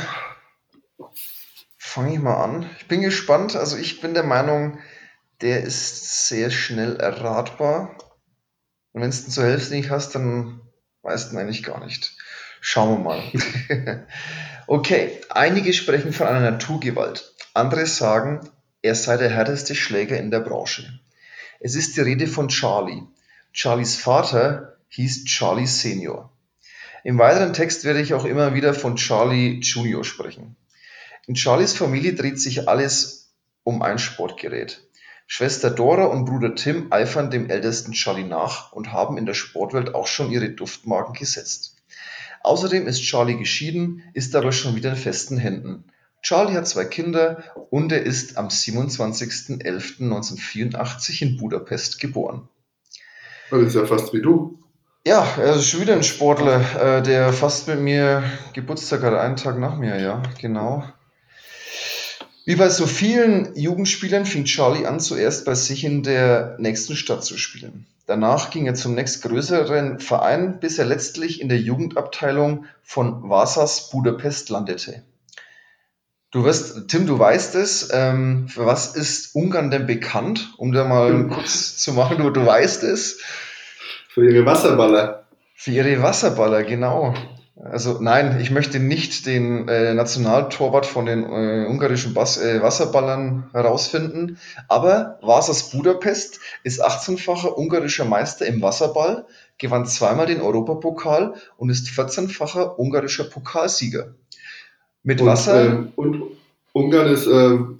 fange 1.77 2.13
ich 2.15 2.19
mal 2.19 2.43
an. 2.43 2.71
Ich 2.79 2.87
bin 2.87 3.01
gespannt. 3.01 3.55
Also 3.55 3.77
ich 3.77 4.01
bin 4.01 4.15
der 4.15 4.23
Meinung, 4.23 4.79
der 5.41 5.61
ist 5.61 6.27
sehr 6.27 6.49
schnell 6.49 6.95
erratbar. 6.95 7.95
Und 8.93 9.03
wenn 9.03 9.11
du 9.11 9.15
ihn 9.15 9.29
zur 9.29 9.43
Hälfte 9.43 9.75
nicht 9.75 9.91
hast, 9.91 10.15
dann 10.15 10.59
meisten 11.03 11.37
eigentlich 11.37 11.61
gar 11.61 11.85
nicht. 11.85 12.17
Schauen 12.61 12.97
wir 12.97 13.03
mal. 13.03 14.07
okay, 14.67 15.21
einige 15.29 15.71
sprechen 15.73 16.13
von 16.13 16.25
einer 16.25 16.49
Naturgewalt. 16.49 17.35
Andere 17.53 17.85
sagen, 17.85 18.49
er 18.81 18.95
sei 18.95 19.17
der 19.17 19.29
härteste 19.29 19.75
Schläger 19.75 20.17
in 20.17 20.31
der 20.31 20.39
Branche. 20.39 20.99
Es 21.59 21.75
ist 21.75 21.97
die 21.97 22.01
Rede 22.01 22.27
von 22.27 22.47
Charlie. 22.47 23.03
Charlies 23.51 23.97
Vater 23.97 24.77
hieß 24.89 25.25
Charlie 25.25 25.67
Senior. 25.67 26.31
Im 27.03 27.17
weiteren 27.17 27.53
Text 27.53 27.83
werde 27.83 28.01
ich 28.01 28.13
auch 28.13 28.25
immer 28.25 28.53
wieder 28.53 28.73
von 28.73 28.95
Charlie 28.95 29.59
Junior 29.59 30.03
sprechen. 30.03 30.55
In 31.27 31.35
Charlies 31.35 31.73
Familie 31.73 32.13
dreht 32.13 32.39
sich 32.39 32.67
alles 32.67 33.31
um 33.63 33.81
ein 33.81 33.99
Sportgerät. 33.99 34.81
Schwester 35.27 35.69
Dora 35.69 36.05
und 36.05 36.25
Bruder 36.25 36.55
Tim 36.55 36.91
eifern 36.91 37.29
dem 37.29 37.49
ältesten 37.49 37.91
Charlie 37.91 38.23
nach 38.23 38.71
und 38.71 38.91
haben 38.91 39.17
in 39.17 39.25
der 39.25 39.35
Sportwelt 39.35 39.93
auch 39.93 40.07
schon 40.07 40.31
ihre 40.31 40.49
Duftmarken 40.49 41.13
gesetzt. 41.13 41.75
Außerdem 42.41 42.87
ist 42.87 43.01
Charlie 43.01 43.37
geschieden, 43.37 44.03
ist 44.13 44.35
aber 44.35 44.51
schon 44.51 44.75
wieder 44.75 44.91
in 44.91 44.95
festen 44.95 45.37
Händen. 45.37 45.83
Charlie 46.21 46.55
hat 46.55 46.67
zwei 46.67 46.85
Kinder 46.85 47.43
und 47.69 47.91
er 47.91 48.03
ist 48.03 48.37
am 48.37 48.49
27.11.1984 48.49 51.21
in 51.21 51.37
Budapest 51.37 51.99
geboren. 51.99 52.47
Das 53.49 53.61
ist 53.61 53.75
ja 53.75 53.85
fast 53.85 54.13
wie 54.13 54.21
du. 54.21 54.59
Ja, 55.05 55.25
er 55.37 55.55
ist 55.55 55.69
schon 55.69 55.81
wieder 55.81 55.93
ein 55.93 56.03
Sportler, 56.03 56.97
äh, 56.97 57.01
der 57.01 57.31
fast 57.31 57.67
mit 57.67 57.79
mir 57.79 58.23
Geburtstag 58.53 59.01
hat, 59.01 59.13
einen 59.13 59.37
Tag 59.37 59.57
nach 59.57 59.77
mir, 59.77 59.99
ja, 59.99 60.21
genau. 60.39 60.83
Wie 62.45 62.55
bei 62.55 62.69
so 62.69 62.85
vielen 62.85 63.55
Jugendspielern 63.55 64.25
fing 64.25 64.43
Charlie 64.43 64.85
an, 64.85 64.99
zuerst 64.99 65.45
bei 65.45 65.55
sich 65.55 65.85
in 65.85 66.03
der 66.03 66.57
nächsten 66.59 66.95
Stadt 66.95 67.23
zu 67.23 67.37
spielen. 67.37 67.85
Danach 68.07 68.49
ging 68.49 68.65
er 68.65 68.73
zum 68.73 68.95
nächstgrößeren 68.95 69.99
Verein, 69.99 70.59
bis 70.59 70.79
er 70.79 70.85
letztlich 70.85 71.41
in 71.41 71.47
der 71.47 71.59
Jugendabteilung 71.59 72.65
von 72.81 73.29
Vasas 73.29 73.91
Budapest 73.91 74.49
landete. 74.49 75.03
Du 76.31 76.43
wirst, 76.43 76.89
Tim, 76.89 77.07
du 77.07 77.17
weißt 77.17 77.55
es. 77.55 77.89
Ähm, 77.91 78.47
für 78.47 78.65
was 78.65 78.95
ist 78.95 79.35
Ungarn 79.35 79.71
denn 79.71 79.87
bekannt? 79.87 80.53
Um 80.57 80.71
da 80.71 80.83
mal 80.83 81.27
kurz 81.27 81.77
zu 81.77 81.93
machen, 81.93 82.19
du, 82.19 82.29
du 82.29 82.45
weißt 82.45 82.83
es. 82.83 83.19
Für 84.09 84.29
ihre 84.29 84.45
Wasserballer. 84.45 85.23
Für 85.55 85.71
ihre 85.71 86.01
Wasserballer, 86.03 86.63
genau. 86.63 87.15
Also 87.55 87.97
nein, 87.99 88.39
ich 88.39 88.51
möchte 88.51 88.79
nicht 88.79 89.25
den 89.25 89.67
äh, 89.67 89.93
Nationaltorwart 89.93 90.85
von 90.85 91.05
den 91.05 91.23
äh, 91.23 91.65
ungarischen 91.67 92.13
Bas 92.13 92.37
äh, 92.37 92.61
Wasserballern 92.61 93.49
herausfinden, 93.51 94.39
aber 94.69 95.19
Vasas 95.21 95.71
Budapest 95.71 96.39
ist 96.63 96.81
18-facher 96.81 97.57
ungarischer 97.57 98.05
Meister 98.05 98.45
im 98.45 98.61
Wasserball, 98.61 99.25
gewann 99.57 99.85
zweimal 99.85 100.25
den 100.25 100.39
Europapokal 100.41 101.33
und 101.57 101.69
ist 101.69 101.89
14-facher 101.89 102.79
ungarischer 102.79 103.25
Pokalsieger. 103.25 104.13
Mit 105.03 105.21
Und, 105.21 105.27
Wasser, 105.27 105.65
ähm, 105.65 105.91
und 105.95 106.23
Ungarn 106.73 107.07
ist 107.07 107.27
ähm, 107.27 107.77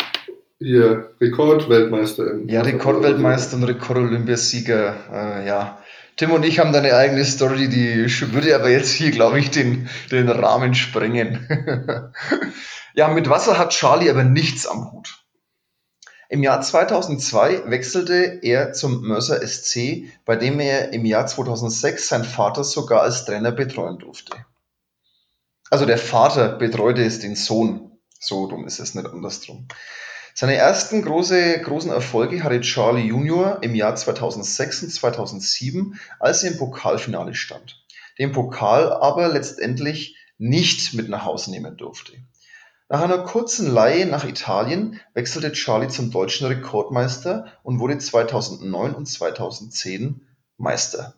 hier 0.60 1.12
Rekordweltmeister. 1.20 2.32
im 2.32 2.50
ja, 2.50 2.62
Rekordweltmeister 2.62 3.58
und 3.58 3.64
Rekord-Olympiasieger, 3.64 4.96
äh, 5.12 5.48
ja. 5.48 5.80
Tim 6.18 6.32
und 6.32 6.44
ich 6.44 6.60
haben 6.60 6.74
da 6.74 6.80
eine 6.80 6.96
eigene 6.96 7.24
Story, 7.24 7.70
die 7.70 8.06
würde 8.34 8.54
aber 8.54 8.70
jetzt 8.70 8.92
hier, 8.92 9.12
glaube 9.12 9.40
ich, 9.40 9.52
den, 9.52 9.88
den 10.12 10.28
Rahmen 10.28 10.76
sprengen. 10.76 11.48
ja, 12.94 13.08
mit 13.08 13.30
Wasser 13.30 13.58
hat 13.58 13.70
Charlie 13.70 14.10
aber 14.10 14.26
nichts 14.26 14.68
am 14.68 14.92
Hut. 14.92 15.20
Im 16.28 16.44
Jahr 16.44 16.62
2002 16.62 17.72
wechselte 17.72 18.40
er 18.44 18.74
zum 18.74 19.08
Mercer 19.08 19.46
SC, 19.48 20.12
bei 20.26 20.36
dem 20.36 20.60
er 20.60 20.94
im 20.94 21.06
Jahr 21.06 21.26
2006 21.26 22.10
seinen 22.10 22.26
Vater 22.26 22.64
sogar 22.64 23.02
als 23.02 23.26
Trainer 23.26 23.52
betreuen 23.52 23.98
durfte. 23.98 24.34
Also 25.70 25.86
der 25.86 25.98
Vater 25.98 26.50
betreute 26.50 27.04
es 27.04 27.20
den 27.20 27.36
Sohn. 27.36 27.92
So 28.20 28.46
rum 28.46 28.66
ist 28.66 28.80
es 28.80 28.96
nicht 28.96 29.08
andersrum. 29.08 29.68
Seine 30.34 30.56
ersten 30.56 31.02
große, 31.02 31.60
großen 31.62 31.92
Erfolge 31.92 32.44
hatte 32.44 32.62
Charlie 32.62 33.08
Junior 33.08 33.60
im 33.62 33.76
Jahr 33.76 33.96
2006 33.96 34.84
und 34.84 34.90
2007, 34.90 36.00
als 36.20 36.44
er 36.44 36.52
im 36.52 36.58
Pokalfinale 36.58 37.34
stand. 37.34 37.84
Den 38.18 38.32
Pokal 38.32 38.92
aber 38.92 39.28
letztendlich 39.30 40.16
nicht 40.38 40.94
mit 40.94 41.10
nach 41.10 41.26
Hause 41.26 41.52
nehmen 41.52 41.78
durfte. 41.78 42.14
Nach 42.88 43.02
einer 43.02 43.20
kurzen 43.20 43.72
Leihe 43.72 44.08
nach 44.08 44.24
Italien 44.24 45.00
wechselte 45.14 45.52
Charlie 45.52 45.90
zum 45.90 46.10
deutschen 46.10 46.48
Rekordmeister 46.48 47.54
und 47.62 47.80
wurde 47.80 48.00
2009 48.00 48.96
und 48.96 49.06
2010 49.06 50.22
Meister. 50.58 51.14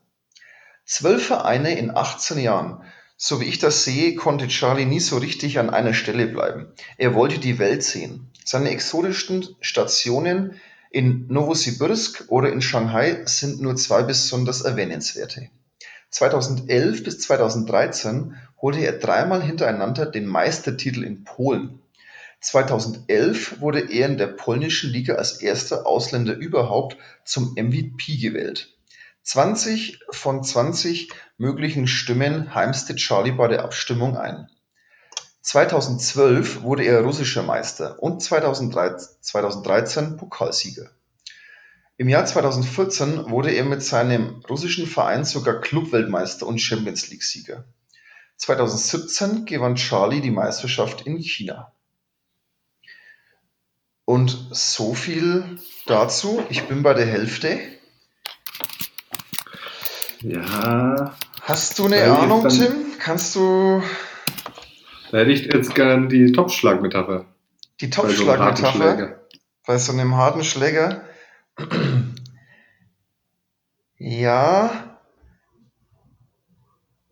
Zwölf 0.83 1.25
Vereine 1.25 1.77
in 1.77 1.95
18 1.95 2.39
Jahren. 2.39 2.83
So 3.23 3.39
wie 3.39 3.45
ich 3.45 3.59
das 3.59 3.83
sehe, 3.83 4.15
konnte 4.15 4.47
Charlie 4.47 4.85
nie 4.85 4.99
so 4.99 5.17
richtig 5.17 5.59
an 5.59 5.69
einer 5.69 5.93
Stelle 5.93 6.25
bleiben. 6.25 6.73
Er 6.97 7.13
wollte 7.13 7.37
die 7.37 7.59
Welt 7.59 7.83
sehen. 7.83 8.31
Seine 8.43 8.71
exotischen 8.71 9.47
Stationen 9.59 10.59
in 10.89 11.27
Novosibirsk 11.27 12.25
oder 12.29 12.51
in 12.51 12.63
Shanghai 12.63 13.21
sind 13.25 13.61
nur 13.61 13.75
zwei 13.75 14.01
besonders 14.01 14.61
erwähnenswerte. 14.61 15.49
2011 16.09 17.03
bis 17.03 17.19
2013 17.19 18.37
holte 18.59 18.79
er 18.79 18.93
dreimal 18.93 19.43
hintereinander 19.43 20.07
den 20.07 20.25
Meistertitel 20.25 21.03
in 21.03 21.23
Polen. 21.23 21.79
2011 22.39 23.61
wurde 23.61 23.81
er 23.81 24.07
in 24.07 24.17
der 24.17 24.27
polnischen 24.29 24.89
Liga 24.89 25.13
als 25.13 25.43
erster 25.43 25.85
Ausländer 25.85 26.33
überhaupt 26.33 26.97
zum 27.23 27.53
MVP 27.53 28.17
gewählt. 28.17 28.73
20 29.23 29.99
von 30.09 30.43
20 30.43 31.11
möglichen 31.37 31.87
Stimmen 31.87 32.55
heimste 32.55 32.95
Charlie 32.95 33.31
bei 33.31 33.47
der 33.47 33.63
Abstimmung 33.63 34.17
ein. 34.17 34.49
2012 35.41 36.61
wurde 36.61 36.83
er 36.83 37.01
russischer 37.01 37.43
Meister 37.43 38.01
und 38.01 38.21
2013, 38.21 39.07
2013 39.21 40.17
Pokalsieger. 40.17 40.91
Im 41.97 42.09
Jahr 42.09 42.25
2014 42.25 43.29
wurde 43.29 43.51
er 43.51 43.63
mit 43.63 43.83
seinem 43.83 44.43
russischen 44.49 44.87
Verein 44.87 45.23
sogar 45.23 45.61
Clubweltmeister 45.61 46.47
und 46.47 46.59
Champions 46.59 47.09
League-Sieger. 47.09 47.65
2017 48.37 49.45
gewann 49.45 49.75
Charlie 49.75 50.21
die 50.21 50.31
Meisterschaft 50.31 51.05
in 51.05 51.17
China. 51.19 51.73
Und 54.05 54.49
so 54.51 54.95
viel 54.95 55.59
dazu. 55.85 56.43
Ich 56.49 56.63
bin 56.63 56.81
bei 56.81 56.95
der 56.95 57.05
Hälfte. 57.05 57.59
Ja, 60.21 61.15
Hast 61.41 61.79
du 61.79 61.85
eine 61.85 62.03
Ahnung, 62.03 62.43
dann- 62.43 62.51
Tim? 62.51 62.73
Kannst 62.99 63.35
du 63.35 63.81
da 65.11 65.17
hätte 65.17 65.31
ich 65.31 65.45
jetzt 65.45 65.75
gern 65.75 66.07
die 66.07 66.31
Topfschlagmetapher. 66.31 67.25
die 67.81 67.89
Topfschlagmetapher 67.89 69.19
bei 69.65 69.77
so 69.77 69.91
einem 69.91 70.15
harten 70.15 70.43
Schläger? 70.43 71.03
Ja, 73.97 74.97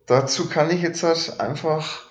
dazu 0.06 0.48
kann 0.48 0.70
ich 0.70 0.80
jetzt 0.82 1.02
halt 1.02 1.40
einfach 1.40 2.06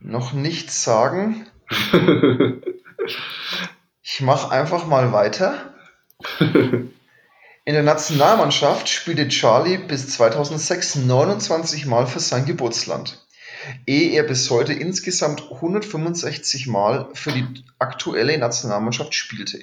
noch 0.00 0.32
nichts 0.32 0.84
sagen. 0.84 1.46
Ich 4.06 4.20
mache 4.20 4.52
einfach 4.52 4.86
mal 4.86 5.12
weiter. 5.12 5.74
In 7.66 7.72
der 7.72 7.82
Nationalmannschaft 7.82 8.90
spielte 8.90 9.26
Charlie 9.28 9.78
bis 9.78 10.10
2006 10.10 10.96
29 10.96 11.86
Mal 11.86 12.06
für 12.06 12.20
sein 12.20 12.44
Geburtsland, 12.44 13.24
ehe 13.86 14.10
er 14.10 14.24
bis 14.24 14.50
heute 14.50 14.74
insgesamt 14.74 15.50
165 15.50 16.66
Mal 16.66 17.08
für 17.14 17.32
die 17.32 17.46
aktuelle 17.78 18.36
Nationalmannschaft 18.36 19.14
spielte. 19.14 19.60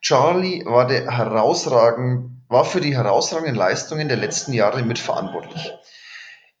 Charlie 0.00 0.64
war, 0.64 0.86
der 0.86 1.10
herausragend, 1.14 2.30
war 2.48 2.64
für 2.64 2.80
die 2.80 2.96
herausragenden 2.96 3.56
Leistungen 3.56 4.08
der 4.08 4.16
letzten 4.16 4.54
Jahre 4.54 4.82
mitverantwortlich. 4.82 5.70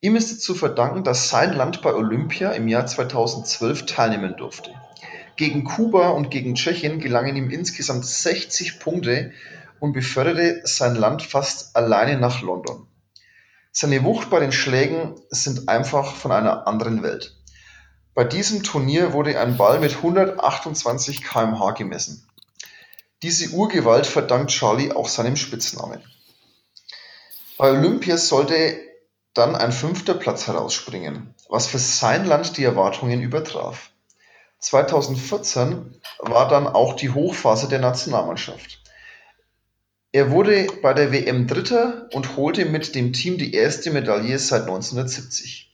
Ihm 0.02 0.16
ist 0.16 0.30
es 0.30 0.40
zu 0.40 0.54
verdanken, 0.54 1.02
dass 1.02 1.30
sein 1.30 1.54
Land 1.54 1.80
bei 1.80 1.94
Olympia 1.94 2.50
im 2.50 2.68
Jahr 2.68 2.84
2012 2.84 3.86
teilnehmen 3.86 4.36
durfte. 4.36 4.74
Gegen 5.36 5.64
Kuba 5.64 6.10
und 6.10 6.30
gegen 6.30 6.56
Tschechien 6.56 7.00
gelangen 7.00 7.36
ihm 7.36 7.48
insgesamt 7.48 8.04
60 8.04 8.80
Punkte 8.80 9.32
und 9.80 9.92
beförderte 9.92 10.60
sein 10.64 10.96
Land 10.96 11.22
fast 11.22 11.76
alleine 11.76 12.18
nach 12.18 12.42
London. 12.42 12.86
Seine 13.72 14.02
Wucht 14.04 14.30
bei 14.30 14.40
den 14.40 14.52
Schlägen 14.52 15.14
sind 15.30 15.68
einfach 15.68 16.14
von 16.14 16.32
einer 16.32 16.66
anderen 16.66 17.02
Welt. 17.02 17.36
Bei 18.14 18.24
diesem 18.24 18.64
Turnier 18.64 19.12
wurde 19.12 19.38
ein 19.38 19.56
Ball 19.56 19.78
mit 19.78 19.96
128 19.96 21.22
km/h 21.22 21.70
gemessen. 21.72 22.28
Diese 23.22 23.50
Urgewalt 23.50 24.06
verdankt 24.06 24.50
Charlie 24.50 24.92
auch 24.92 25.08
seinem 25.08 25.36
Spitznamen. 25.36 26.02
Bei 27.56 27.70
Olympia 27.70 28.16
sollte 28.16 28.80
dann 29.34 29.54
ein 29.54 29.72
fünfter 29.72 30.14
Platz 30.14 30.46
herausspringen, 30.46 31.34
was 31.48 31.68
für 31.68 31.78
sein 31.78 32.24
Land 32.26 32.56
die 32.56 32.64
Erwartungen 32.64 33.22
übertraf. 33.22 33.90
2014 34.60 36.00
war 36.18 36.48
dann 36.48 36.66
auch 36.66 36.94
die 36.94 37.10
Hochphase 37.10 37.68
der 37.68 37.78
Nationalmannschaft. 37.78 38.80
Er 40.18 40.32
wurde 40.32 40.66
bei 40.82 40.94
der 40.94 41.12
WM 41.12 41.46
Dritter 41.46 42.08
und 42.12 42.36
holte 42.36 42.64
mit 42.64 42.96
dem 42.96 43.12
Team 43.12 43.38
die 43.38 43.54
erste 43.54 43.92
Medaille 43.92 44.36
seit 44.40 44.62
1970. 44.62 45.72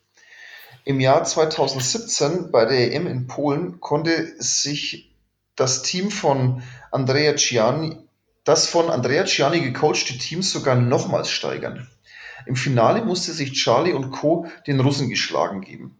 Im 0.85 1.00
Jahr 1.00 1.24
2017 1.24 2.50
bei 2.50 2.66
der 2.66 2.92
EM 2.92 3.07
in 3.07 3.26
Polen 3.26 3.80
konnte 3.80 4.35
sich 4.37 5.16
das 5.57 5.80
Team 5.80 6.11
von 6.11 6.62
Andrea 6.90 7.37
Ciani, 7.37 7.96
das 8.44 8.66
von 8.66 8.90
Andrea 8.90 9.24
Ciani 9.24 9.62
gecoachte 9.62 10.18
Team 10.18 10.42
sogar 10.42 10.74
nochmals 10.74 11.30
steigern. 11.30 11.88
Im 12.44 12.54
Finale 12.54 13.02
musste 13.02 13.33
sich 13.33 13.54
Charlie 13.54 13.94
und 13.94 14.11
Co. 14.11 14.46
den 14.66 14.78
Russen 14.78 15.09
geschlagen 15.09 15.62
geben. 15.62 15.96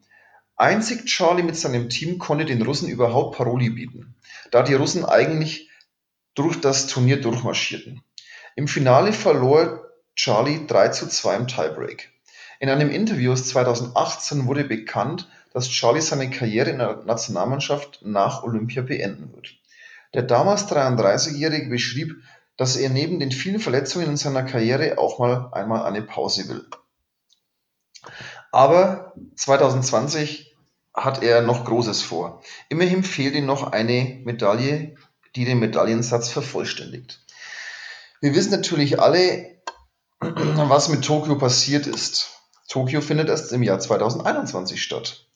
Einzig 0.55 1.07
Charlie 1.07 1.45
mit 1.45 1.57
seinem 1.57 1.89
Team 1.89 2.19
konnte 2.19 2.45
den 2.45 2.61
Russen 2.61 2.91
überhaupt 2.91 3.39
Paroli 3.39 3.71
bieten, 3.71 4.15
da 4.51 4.63
die 4.63 4.75
Russen 4.75 5.07
eigentlich 5.07 5.71
durch 6.35 6.61
das 6.61 6.89
Turnier 6.89 7.23
durchmarschierten. 7.23 8.03
Im 8.57 8.69
Finale 8.69 9.13
verlor 9.13 9.91
Charlie 10.15 10.67
3 10.67 10.89
zu 10.91 11.09
2 11.09 11.37
im 11.37 11.49
Tiebreak. 11.49 12.13
In 12.61 12.69
einem 12.69 12.89
Interview 12.89 13.33
aus 13.33 13.49
2018 13.49 14.47
wurde 14.47 14.63
bekannt, 14.63 15.29
dass 15.53 15.69
Charlie 15.69 16.01
seine 16.01 16.31
Karriere 16.31 16.71
in 16.71 16.79
der 16.79 17.03
Nationalmannschaft 17.05 18.01
nach 18.03 18.45
Olympia 18.45 18.83
beenden 18.83 19.35
wird. 19.35 19.57
Der 20.15 20.23
damals 20.23 20.69
33-Jährige 20.69 21.69
beschrieb, 21.69 22.15
dass 22.57 22.77
er 22.77 22.91
neben 22.91 23.19
den 23.19 23.33
vielen 23.33 23.59
Verletzungen 23.59 24.11
in 24.11 24.17
seiner 24.17 24.45
Karriere 24.45 24.99
auch 24.99 25.19
mal 25.19 25.51
einmal 25.53 25.85
eine 25.85 26.03
Pause 26.03 26.49
will. 26.49 26.65
Aber 28.53 29.15
2020 29.35 30.55
hat 30.95 31.25
er 31.25 31.43
noch 31.43 31.65
Großes 31.65 32.03
vor. 32.03 32.41
Immerhin 32.69 33.03
fehlt 33.03 33.35
ihm 33.35 33.47
noch 33.47 33.73
eine 33.73 34.21
Medaille, 34.25 34.95
die 35.35 35.45
den 35.45 35.59
Medaillensatz 35.59 36.29
vervollständigt. 36.29 37.24
Wir 38.25 38.35
wissen 38.35 38.53
natürlich 38.53 39.03
alle, 39.03 39.55
was 40.21 40.89
mit 40.89 41.05
Tokio 41.05 41.37
passiert 41.37 41.87
ist. 41.87 42.41
Tokio 42.71 43.03
findet 43.03 43.29
erst 43.29 43.53
im 43.53 43.63
Jahr 43.63 43.79
2021 43.79 44.83
statt. 44.83 45.29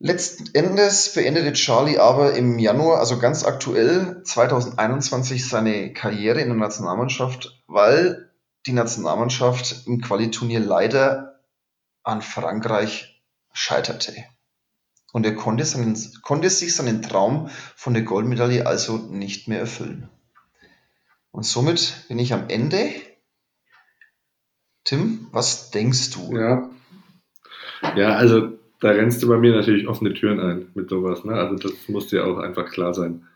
Letzten 0.00 0.52
Endes 0.52 1.12
beendete 1.14 1.52
Charlie 1.52 1.98
aber 1.98 2.34
im 2.34 2.58
Januar, 2.58 2.98
also 2.98 3.20
ganz 3.20 3.44
aktuell 3.44 4.20
2021, 4.24 5.48
seine 5.48 5.92
Karriere 5.92 6.40
in 6.40 6.48
der 6.48 6.56
Nationalmannschaft, 6.56 7.62
weil 7.68 8.32
die 8.66 8.72
Nationalmannschaft 8.72 9.86
im 9.86 10.00
Qualiturnier 10.00 10.58
leider 10.58 11.38
an 12.02 12.20
Frankreich 12.20 13.22
scheiterte. 13.52 14.12
Und 15.12 15.24
er 15.24 15.36
konnte, 15.36 15.64
seinen, 15.64 15.96
konnte 16.22 16.50
sich 16.50 16.74
seinen 16.74 17.00
Traum 17.00 17.48
von 17.76 17.94
der 17.94 18.02
Goldmedaille 18.02 18.66
also 18.66 18.96
nicht 18.96 19.46
mehr 19.46 19.60
erfüllen. 19.60 20.10
Und 21.34 21.44
somit 21.44 22.06
bin 22.06 22.20
ich 22.20 22.32
am 22.32 22.48
Ende. 22.48 22.92
Tim, 24.84 25.26
was 25.32 25.72
denkst 25.72 26.12
du? 26.12 26.36
Ja, 26.36 26.70
ja 27.96 28.14
also 28.14 28.52
da 28.80 28.90
rennst 28.90 29.20
du 29.20 29.28
bei 29.28 29.36
mir 29.36 29.52
natürlich 29.52 29.88
offene 29.88 30.14
Türen 30.14 30.38
ein 30.38 30.70
mit 30.74 30.88
sowas. 30.88 31.24
Ne? 31.24 31.34
Also 31.34 31.56
das 31.56 31.72
muss 31.88 32.06
dir 32.06 32.24
auch 32.24 32.38
einfach 32.38 32.70
klar 32.70 32.94
sein. 32.94 33.26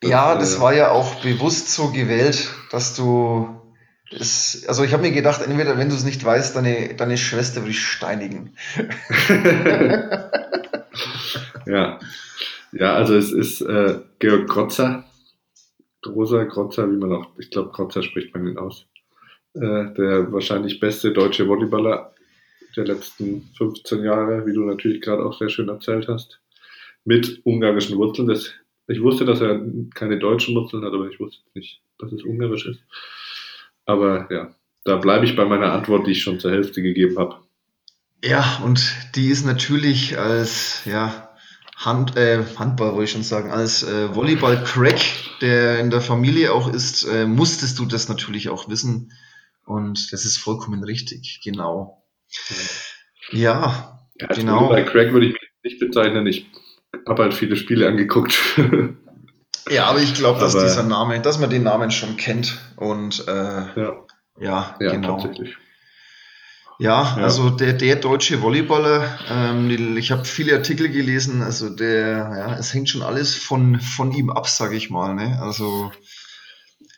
Das, 0.00 0.10
ja, 0.10 0.34
das 0.34 0.56
äh, 0.56 0.60
war 0.60 0.72
ja 0.72 0.92
auch 0.92 1.16
bewusst 1.16 1.70
so 1.74 1.90
gewählt, 1.90 2.48
dass 2.70 2.96
du 2.96 3.60
es, 4.10 4.64
also 4.66 4.82
ich 4.82 4.94
habe 4.94 5.02
mir 5.02 5.12
gedacht, 5.12 5.42
entweder 5.42 5.76
wenn 5.76 5.90
du 5.90 5.94
es 5.94 6.04
nicht 6.04 6.24
weißt, 6.24 6.56
deine, 6.56 6.94
deine 6.94 7.18
Schwester 7.18 7.60
würde 7.60 7.72
ich 7.72 7.84
steinigen. 7.84 8.56
ja. 11.66 11.98
Ja, 12.72 12.94
also 12.94 13.14
es 13.14 13.30
ist 13.30 13.60
äh, 13.60 13.98
Georg 14.20 14.48
Krotzer, 14.48 15.04
Rosa 16.06 16.44
Krotzer, 16.44 16.90
wie 16.90 16.96
man 16.96 17.12
auch, 17.12 17.26
ich 17.38 17.50
glaube 17.50 17.70
Krotzer 17.72 18.02
spricht 18.02 18.34
man 18.34 18.46
ihn 18.46 18.58
aus, 18.58 18.86
äh, 19.54 19.60
der 19.94 20.32
wahrscheinlich 20.32 20.80
beste 20.80 21.12
deutsche 21.12 21.46
Volleyballer 21.46 22.14
der 22.76 22.86
letzten 22.86 23.50
15 23.56 24.02
Jahre, 24.04 24.46
wie 24.46 24.54
du 24.54 24.64
natürlich 24.64 25.00
gerade 25.00 25.24
auch 25.24 25.38
sehr 25.38 25.48
schön 25.48 25.68
erzählt 25.68 26.08
hast, 26.08 26.40
mit 27.04 27.40
ungarischen 27.44 27.96
Wurzeln. 27.98 28.28
Das, 28.28 28.52
ich 28.86 29.02
wusste, 29.02 29.24
dass 29.24 29.40
er 29.40 29.60
keine 29.94 30.18
deutschen 30.18 30.54
Wurzeln 30.54 30.84
hat, 30.84 30.92
aber 30.92 31.08
ich 31.08 31.20
wusste 31.20 31.42
nicht, 31.54 31.82
dass 31.98 32.12
es 32.12 32.22
ungarisch 32.22 32.66
ist. 32.66 32.80
Aber 33.84 34.28
ja, 34.32 34.54
da 34.84 34.96
bleibe 34.96 35.24
ich 35.24 35.36
bei 35.36 35.44
meiner 35.44 35.72
Antwort, 35.72 36.06
die 36.06 36.12
ich 36.12 36.22
schon 36.22 36.40
zur 36.40 36.52
Hälfte 36.52 36.82
gegeben 36.82 37.18
habe. 37.18 37.36
Ja, 38.24 38.62
und 38.64 38.94
die 39.16 39.28
ist 39.28 39.44
natürlich 39.44 40.18
als 40.18 40.84
ja, 40.84 41.31
Hand, 41.84 42.16
äh, 42.16 42.44
Handball, 42.56 42.92
wollte 42.92 43.04
ich 43.04 43.10
schon 43.12 43.22
sagen, 43.22 43.50
als 43.50 43.82
äh, 43.82 44.14
Volleyball-Crack, 44.14 45.00
der 45.40 45.80
in 45.80 45.90
der 45.90 46.00
Familie 46.00 46.52
auch 46.52 46.72
ist, 46.72 47.04
äh, 47.04 47.26
musstest 47.26 47.78
du 47.78 47.86
das 47.86 48.08
natürlich 48.08 48.48
auch 48.48 48.68
wissen. 48.68 49.12
Und 49.64 50.12
das 50.12 50.24
ist 50.24 50.38
vollkommen 50.38 50.82
richtig, 50.84 51.40
genau. 51.44 52.04
Ja, 53.30 54.00
ja 54.14 54.28
als 54.28 54.38
genau. 54.38 54.68
Volleyball-Crack 54.68 55.12
würde 55.12 55.26
ich 55.26 55.32
mich 55.32 55.50
nicht 55.64 55.80
bezeichnen. 55.80 56.26
Ich 56.26 56.50
habe 57.08 57.22
halt 57.22 57.34
viele 57.34 57.56
Spiele 57.56 57.88
angeguckt. 57.88 58.38
Ja, 59.70 59.86
aber 59.86 60.00
ich 60.00 60.14
glaube, 60.14 60.40
dass 60.40 60.56
aber, 60.56 60.64
dieser 60.64 60.82
Name, 60.82 61.20
dass 61.20 61.38
man 61.38 61.48
den 61.48 61.62
Namen 61.62 61.90
schon 61.90 62.16
kennt 62.16 62.58
und 62.76 63.26
äh, 63.28 63.32
ja. 63.32 64.06
ja, 64.40 64.76
ja, 64.80 64.90
genau. 64.90 65.20
Tatsächlich. 65.20 65.56
Ja, 66.82 67.16
ja, 67.16 67.22
also 67.22 67.48
der, 67.48 67.74
der 67.74 67.94
deutsche 67.94 68.42
Volleyballer, 68.42 69.16
ähm, 69.30 69.96
ich 69.96 70.10
habe 70.10 70.24
viele 70.24 70.54
Artikel 70.54 70.88
gelesen, 70.88 71.40
also 71.40 71.70
der, 71.70 72.08
ja, 72.10 72.58
es 72.58 72.74
hängt 72.74 72.88
schon 72.88 73.02
alles 73.02 73.36
von, 73.36 73.78
von 73.78 74.10
ihm 74.10 74.30
ab, 74.30 74.48
sage 74.48 74.74
ich 74.74 74.90
mal. 74.90 75.14
Ne? 75.14 75.38
Also 75.40 75.92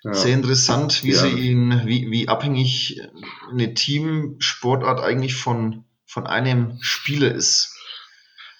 ja. 0.02 0.14
sehr 0.14 0.32
interessant, 0.32 1.04
wie 1.04 1.10
ja. 1.10 1.18
sie 1.18 1.28
ihn, 1.32 1.82
wie, 1.84 2.10
wie 2.10 2.28
abhängig 2.28 3.02
eine 3.50 3.74
Teamsportart 3.74 5.00
eigentlich 5.00 5.34
von, 5.34 5.84
von 6.06 6.26
einem 6.26 6.78
Spieler 6.80 7.34
ist. 7.34 7.76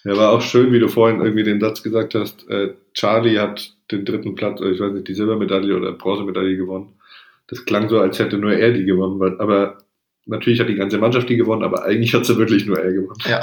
Ja, 0.05 0.19
war 0.19 0.31
auch 0.31 0.43
schön, 0.43 0.75
wie 0.75 0.79
du 0.79 0.89
vorhin 0.89 1.23
irgendwie 1.23 1.45
den 1.45 1.59
Satz 1.59 1.83
gesagt 1.83 2.15
hast, 2.15 2.47
äh, 2.51 2.75
Charlie 2.93 3.39
hat 3.39 3.75
den 3.91 4.05
dritten 4.05 4.35
Platz, 4.35 4.61
ich 4.61 4.79
weiß 4.79 4.93
nicht, 4.93 5.09
die 5.09 5.15
Silbermedaille 5.15 5.75
oder 5.75 5.93
Bronzemedaille 5.93 6.59
gewonnen. 6.59 7.01
Das 7.47 7.65
klang 7.65 7.89
so, 7.89 7.99
als 7.99 8.19
hätte 8.19 8.37
nur 8.37 8.53
er 8.53 8.73
die 8.73 8.85
gewonnen, 8.85 9.19
weil, 9.21 9.41
aber 9.41 9.79
natürlich 10.27 10.61
hat 10.61 10.69
die 10.69 10.75
ganze 10.75 10.99
Mannschaft 10.99 11.29
die 11.29 11.37
gewonnen, 11.37 11.63
aber 11.63 11.85
eigentlich 11.85 12.15
hat 12.15 12.27
sie 12.27 12.37
wirklich 12.37 12.67
nur 12.67 12.79
er 12.79 12.93
gewonnen. 12.93 13.19
Ja. 13.27 13.43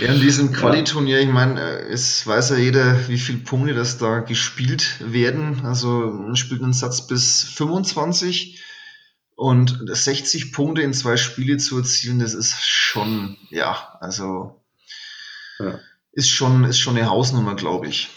ja, 0.00 0.12
in 0.12 0.20
diesem 0.20 0.52
Qualiturnier, 0.52 1.20
ich 1.20 1.28
meine, 1.28 1.60
es 1.60 2.26
weiß 2.26 2.50
ja 2.50 2.56
jeder, 2.56 3.08
wie 3.08 3.18
viele 3.18 3.38
Punkte 3.38 3.74
das 3.74 3.98
da 3.98 4.20
gespielt 4.20 5.00
werden. 5.00 5.62
Also 5.64 5.88
man 5.88 6.36
spielt 6.36 6.62
einen 6.62 6.72
Satz 6.72 7.06
bis 7.06 7.42
25 7.42 8.62
und 9.36 9.80
60 9.86 10.52
Punkte 10.52 10.82
in 10.82 10.92
zwei 10.92 11.16
Spiele 11.16 11.56
zu 11.56 11.78
erzielen, 11.78 12.20
das 12.20 12.34
ist 12.34 12.62
schon, 12.62 13.36
ja, 13.50 13.96
also 14.00 14.60
ja. 15.58 15.78
ist 16.12 16.30
schon, 16.30 16.64
ist 16.64 16.78
schon 16.78 16.96
eine 16.96 17.10
Hausnummer, 17.10 17.54
glaube 17.56 17.88
ich. 17.88 18.10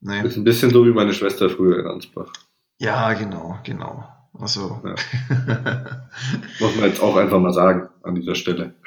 Nee. 0.00 0.22
Ist 0.22 0.36
ein 0.36 0.44
bisschen 0.44 0.70
so 0.70 0.86
wie 0.86 0.92
meine 0.92 1.12
Schwester 1.12 1.50
früher 1.50 1.80
in 1.80 1.86
Ansbach. 1.86 2.32
Ja, 2.78 3.12
genau, 3.14 3.58
genau. 3.64 4.08
Also. 4.40 4.80
Ja. 4.84 4.94
Muss 6.60 6.76
man 6.76 6.88
jetzt 6.88 7.00
auch 7.00 7.16
einfach 7.16 7.38
mal 7.38 7.52
sagen 7.52 7.88
an 8.02 8.14
dieser 8.14 8.34
Stelle. 8.34 8.74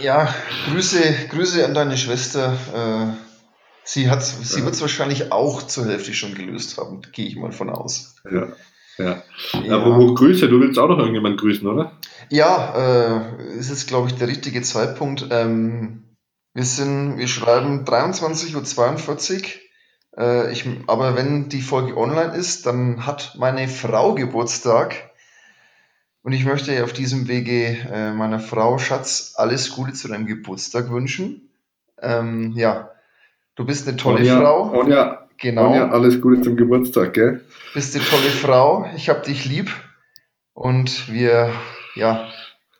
Ja, 0.00 0.32
Grüße, 0.70 1.00
Grüße 1.30 1.64
an 1.64 1.74
deine 1.74 1.96
Schwester. 1.96 2.52
Äh, 2.72 3.16
sie 3.82 4.08
hat, 4.08 4.22
sie 4.22 4.60
ja. 4.60 4.64
wird 4.64 4.76
es 4.76 4.80
wahrscheinlich 4.80 5.32
auch 5.32 5.64
zur 5.64 5.86
Hälfte 5.86 6.14
schon 6.14 6.36
gelöst 6.36 6.78
haben, 6.78 7.02
gehe 7.10 7.26
ich 7.26 7.34
mal 7.34 7.50
von 7.50 7.70
aus. 7.70 8.14
Ja. 8.30 8.52
Ja. 8.98 9.22
ja. 9.64 9.74
Aber 9.74 9.96
wo 9.96 10.14
Grüße, 10.14 10.48
du 10.48 10.60
willst 10.60 10.78
auch 10.78 10.88
noch 10.88 10.98
irgendjemand 10.98 11.40
grüßen, 11.40 11.66
oder? 11.66 11.98
Ja, 12.30 13.26
äh, 13.36 13.58
ist 13.58 13.70
jetzt, 13.70 13.88
glaube 13.88 14.08
ich, 14.08 14.14
der 14.14 14.28
richtige 14.28 14.62
Zeitpunkt. 14.62 15.26
Ähm, 15.30 16.04
wir 16.54 16.64
sind, 16.64 17.18
wir 17.18 17.26
schreiben 17.26 17.84
23.42 17.84 19.34
Uhr. 19.34 19.42
Äh, 20.16 20.52
ich, 20.52 20.66
aber 20.86 21.16
wenn 21.16 21.48
die 21.48 21.62
Folge 21.62 21.96
online 21.96 22.34
ist, 22.34 22.66
dann 22.66 23.06
hat 23.06 23.34
meine 23.38 23.68
Frau 23.68 24.14
Geburtstag. 24.14 25.10
Und 26.22 26.32
ich 26.32 26.44
möchte 26.44 26.82
auf 26.84 26.92
diesem 26.92 27.28
Wege 27.28 27.76
äh, 27.92 28.12
meiner 28.12 28.40
Frau 28.40 28.78
Schatz 28.78 29.34
alles 29.36 29.74
Gute 29.74 29.92
zu 29.92 30.08
deinem 30.08 30.26
Geburtstag 30.26 30.90
wünschen. 30.90 31.50
Ähm, 32.00 32.52
ja, 32.56 32.90
du 33.56 33.66
bist 33.66 33.86
eine 33.86 33.96
tolle 33.96 34.20
Onja, 34.20 34.40
Frau. 34.40 34.80
Onja, 34.80 35.28
genau. 35.38 35.70
Onja, 35.70 35.90
alles 35.90 36.20
Gute 36.20 36.40
zum 36.40 36.56
Geburtstag, 36.56 37.12
gell? 37.12 37.44
Bist 37.74 37.94
eine 37.94 38.04
tolle 38.04 38.30
Frau. 38.30 38.86
Ich 38.96 39.08
hab 39.08 39.24
dich 39.24 39.44
lieb. 39.44 39.70
Und 40.54 41.12
wir, 41.12 41.52
ja, 41.94 42.28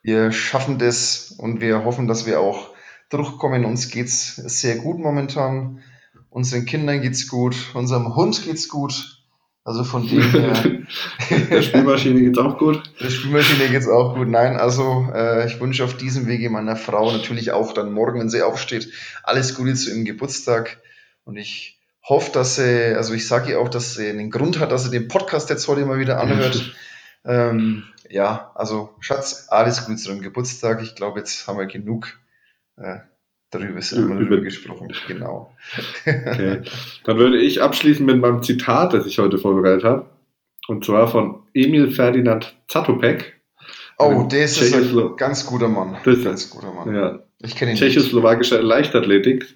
wir 0.03 0.33
schaffen 0.33 0.79
das 0.79 1.35
und 1.37 1.61
wir 1.61 1.85
hoffen, 1.85 2.07
dass 2.07 2.25
wir 2.25 2.41
auch 2.41 2.71
durchkommen. 3.11 3.65
Uns 3.65 3.91
geht's 3.91 4.37
sehr 4.37 4.77
gut 4.77 4.99
momentan. 4.99 5.83
Unseren 6.35 6.65
Kindern 6.65 7.01
geht's 7.01 7.29
gut, 7.29 7.55
unserem 7.75 8.17
Hund 8.17 8.43
geht's 8.45 8.69
gut. 8.69 9.21
Also 9.63 9.85
von 9.85 10.09
dem 10.09 10.21
her. 10.33 10.83
Der 11.31 11.63
Spielmaschine 11.63 12.21
geht's 12.21 12.39
auch 12.39 12.59
gut. 12.59 12.83
Der 13.01 13.09
Spielmaschine 13.09 13.69
geht's 13.69 13.87
auch 13.87 14.17
gut. 14.17 14.27
Nein, 14.27 14.57
also 14.57 15.07
äh, 15.15 15.47
ich 15.47 15.61
wünsche 15.61 15.85
auf 15.85 15.97
diesem 15.97 16.27
Wege 16.27 16.51
meiner 16.51 16.75
Frau 16.75 17.13
natürlich 17.13 17.53
auch 17.53 17.73
dann 17.73 17.93
morgen, 17.93 18.19
wenn 18.19 18.31
sie 18.31 18.43
aufsteht, 18.43 18.91
alles 19.23 19.55
Gute 19.55 19.75
zu 19.75 19.91
ihrem 19.91 20.05
Geburtstag. 20.05 20.81
Und 21.23 21.37
ich 21.37 21.79
hoffe, 22.03 22.33
dass 22.33 22.57
sie, 22.57 22.97
also 22.97 23.15
ich 23.15 23.29
sage 23.29 23.53
ihr 23.53 23.61
auch, 23.61 23.69
dass 23.69 23.95
sie 23.95 24.09
einen 24.09 24.33
Grund 24.33 24.59
hat, 24.59 24.73
dass 24.73 24.83
sie 24.83 24.91
den 24.91 25.07
Podcast 25.07 25.51
jetzt 25.51 25.69
heute 25.69 25.87
mal 25.87 26.01
wieder 26.01 26.19
anhört. 26.21 26.75
ähm, 27.25 27.85
ja, 28.11 28.51
also 28.57 28.93
Schatz, 28.99 29.47
alles 29.51 29.87
Gute 29.87 29.99
zu 29.99 30.09
deinem 30.09 30.21
Geburtstag. 30.21 30.83
Ich 30.83 30.97
glaube, 30.97 31.21
jetzt 31.21 31.47
haben 31.47 31.59
wir 31.59 31.67
genug 31.67 32.19
äh, 32.77 32.99
Darüber 33.55 33.79
ist 33.79 33.93
immer 33.93 34.19
über 34.19 34.41
gesprochen, 34.41 34.93
genau. 35.07 35.55
Okay. 36.05 36.63
Dann 37.05 37.19
würde 37.19 37.39
ich 37.39 37.63
abschließen 37.63 38.05
mit 38.05 38.21
meinem 38.21 38.43
Zitat, 38.43 38.93
das 38.93 39.07
ich 39.07 39.21
heute 39.21 39.39
vorbereitet 39.39 39.85
habe. 39.85 40.07
Und 40.67 40.85
zwar 40.85 41.07
von 41.07 41.43
Emil 41.55 41.93
Ferdinand 41.93 42.57
Zatopek. 42.67 43.41
Oh, 43.97 44.27
der 44.29 44.47
ist 44.47 44.61
ein 44.75 45.17
ganz 45.17 45.47
guter 45.47 45.69
Mann. 45.69 45.97
Das 46.05 46.19
ist 46.19 46.25
ganz 46.25 46.51
guter 46.51 46.73
Mann. 46.73 46.93
Ja. 46.93 47.21
Ich 47.45 47.55
kenne 47.55 47.71
ihn 47.71 47.77
Tschechoslowakischer 47.77 48.61
Leichtathletik, 48.61 49.47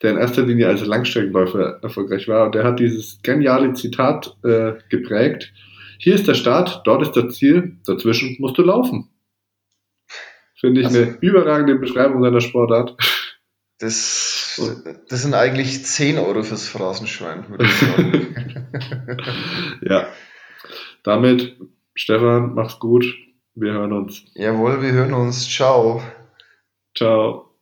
der 0.00 0.12
in 0.12 0.18
erster 0.18 0.42
Linie 0.42 0.68
als 0.68 0.86
Langstreckenläufer 0.86 1.80
erfolgreich 1.82 2.28
war. 2.28 2.46
Und 2.46 2.54
der 2.54 2.62
hat 2.62 2.78
dieses 2.78 3.20
geniale 3.22 3.72
Zitat 3.72 4.36
äh, 4.44 4.74
geprägt. 4.90 5.52
Hier 5.98 6.14
ist 6.14 6.28
der 6.28 6.34
Start, 6.34 6.82
dort 6.84 7.02
ist 7.02 7.16
das 7.16 7.34
Ziel, 7.34 7.78
dazwischen 7.84 8.36
musst 8.38 8.56
du 8.58 8.62
laufen. 8.62 9.10
Finde 10.64 10.80
ich 10.80 10.86
also, 10.86 11.02
eine 11.02 11.18
überragende 11.20 11.74
Beschreibung 11.74 12.22
seiner 12.22 12.40
Sportart. 12.40 12.96
Das, 13.78 14.60
das 15.08 15.22
sind 15.22 15.34
eigentlich 15.34 15.84
10 15.84 16.18
Euro 16.18 16.42
fürs 16.42 16.68
Phrasenschwein, 16.68 17.48
würde 17.48 17.64
ich 17.64 17.72
sagen. 17.72 18.36
ja. 19.82 20.08
Damit, 21.02 21.56
Stefan, 21.94 22.54
mach's 22.54 22.78
gut. 22.78 23.04
Wir 23.54 23.72
hören 23.72 23.92
uns. 23.92 24.24
Jawohl, 24.34 24.82
wir 24.82 24.92
hören 24.92 25.14
uns. 25.14 25.48
Ciao. 25.48 26.02
Ciao. 26.96 27.53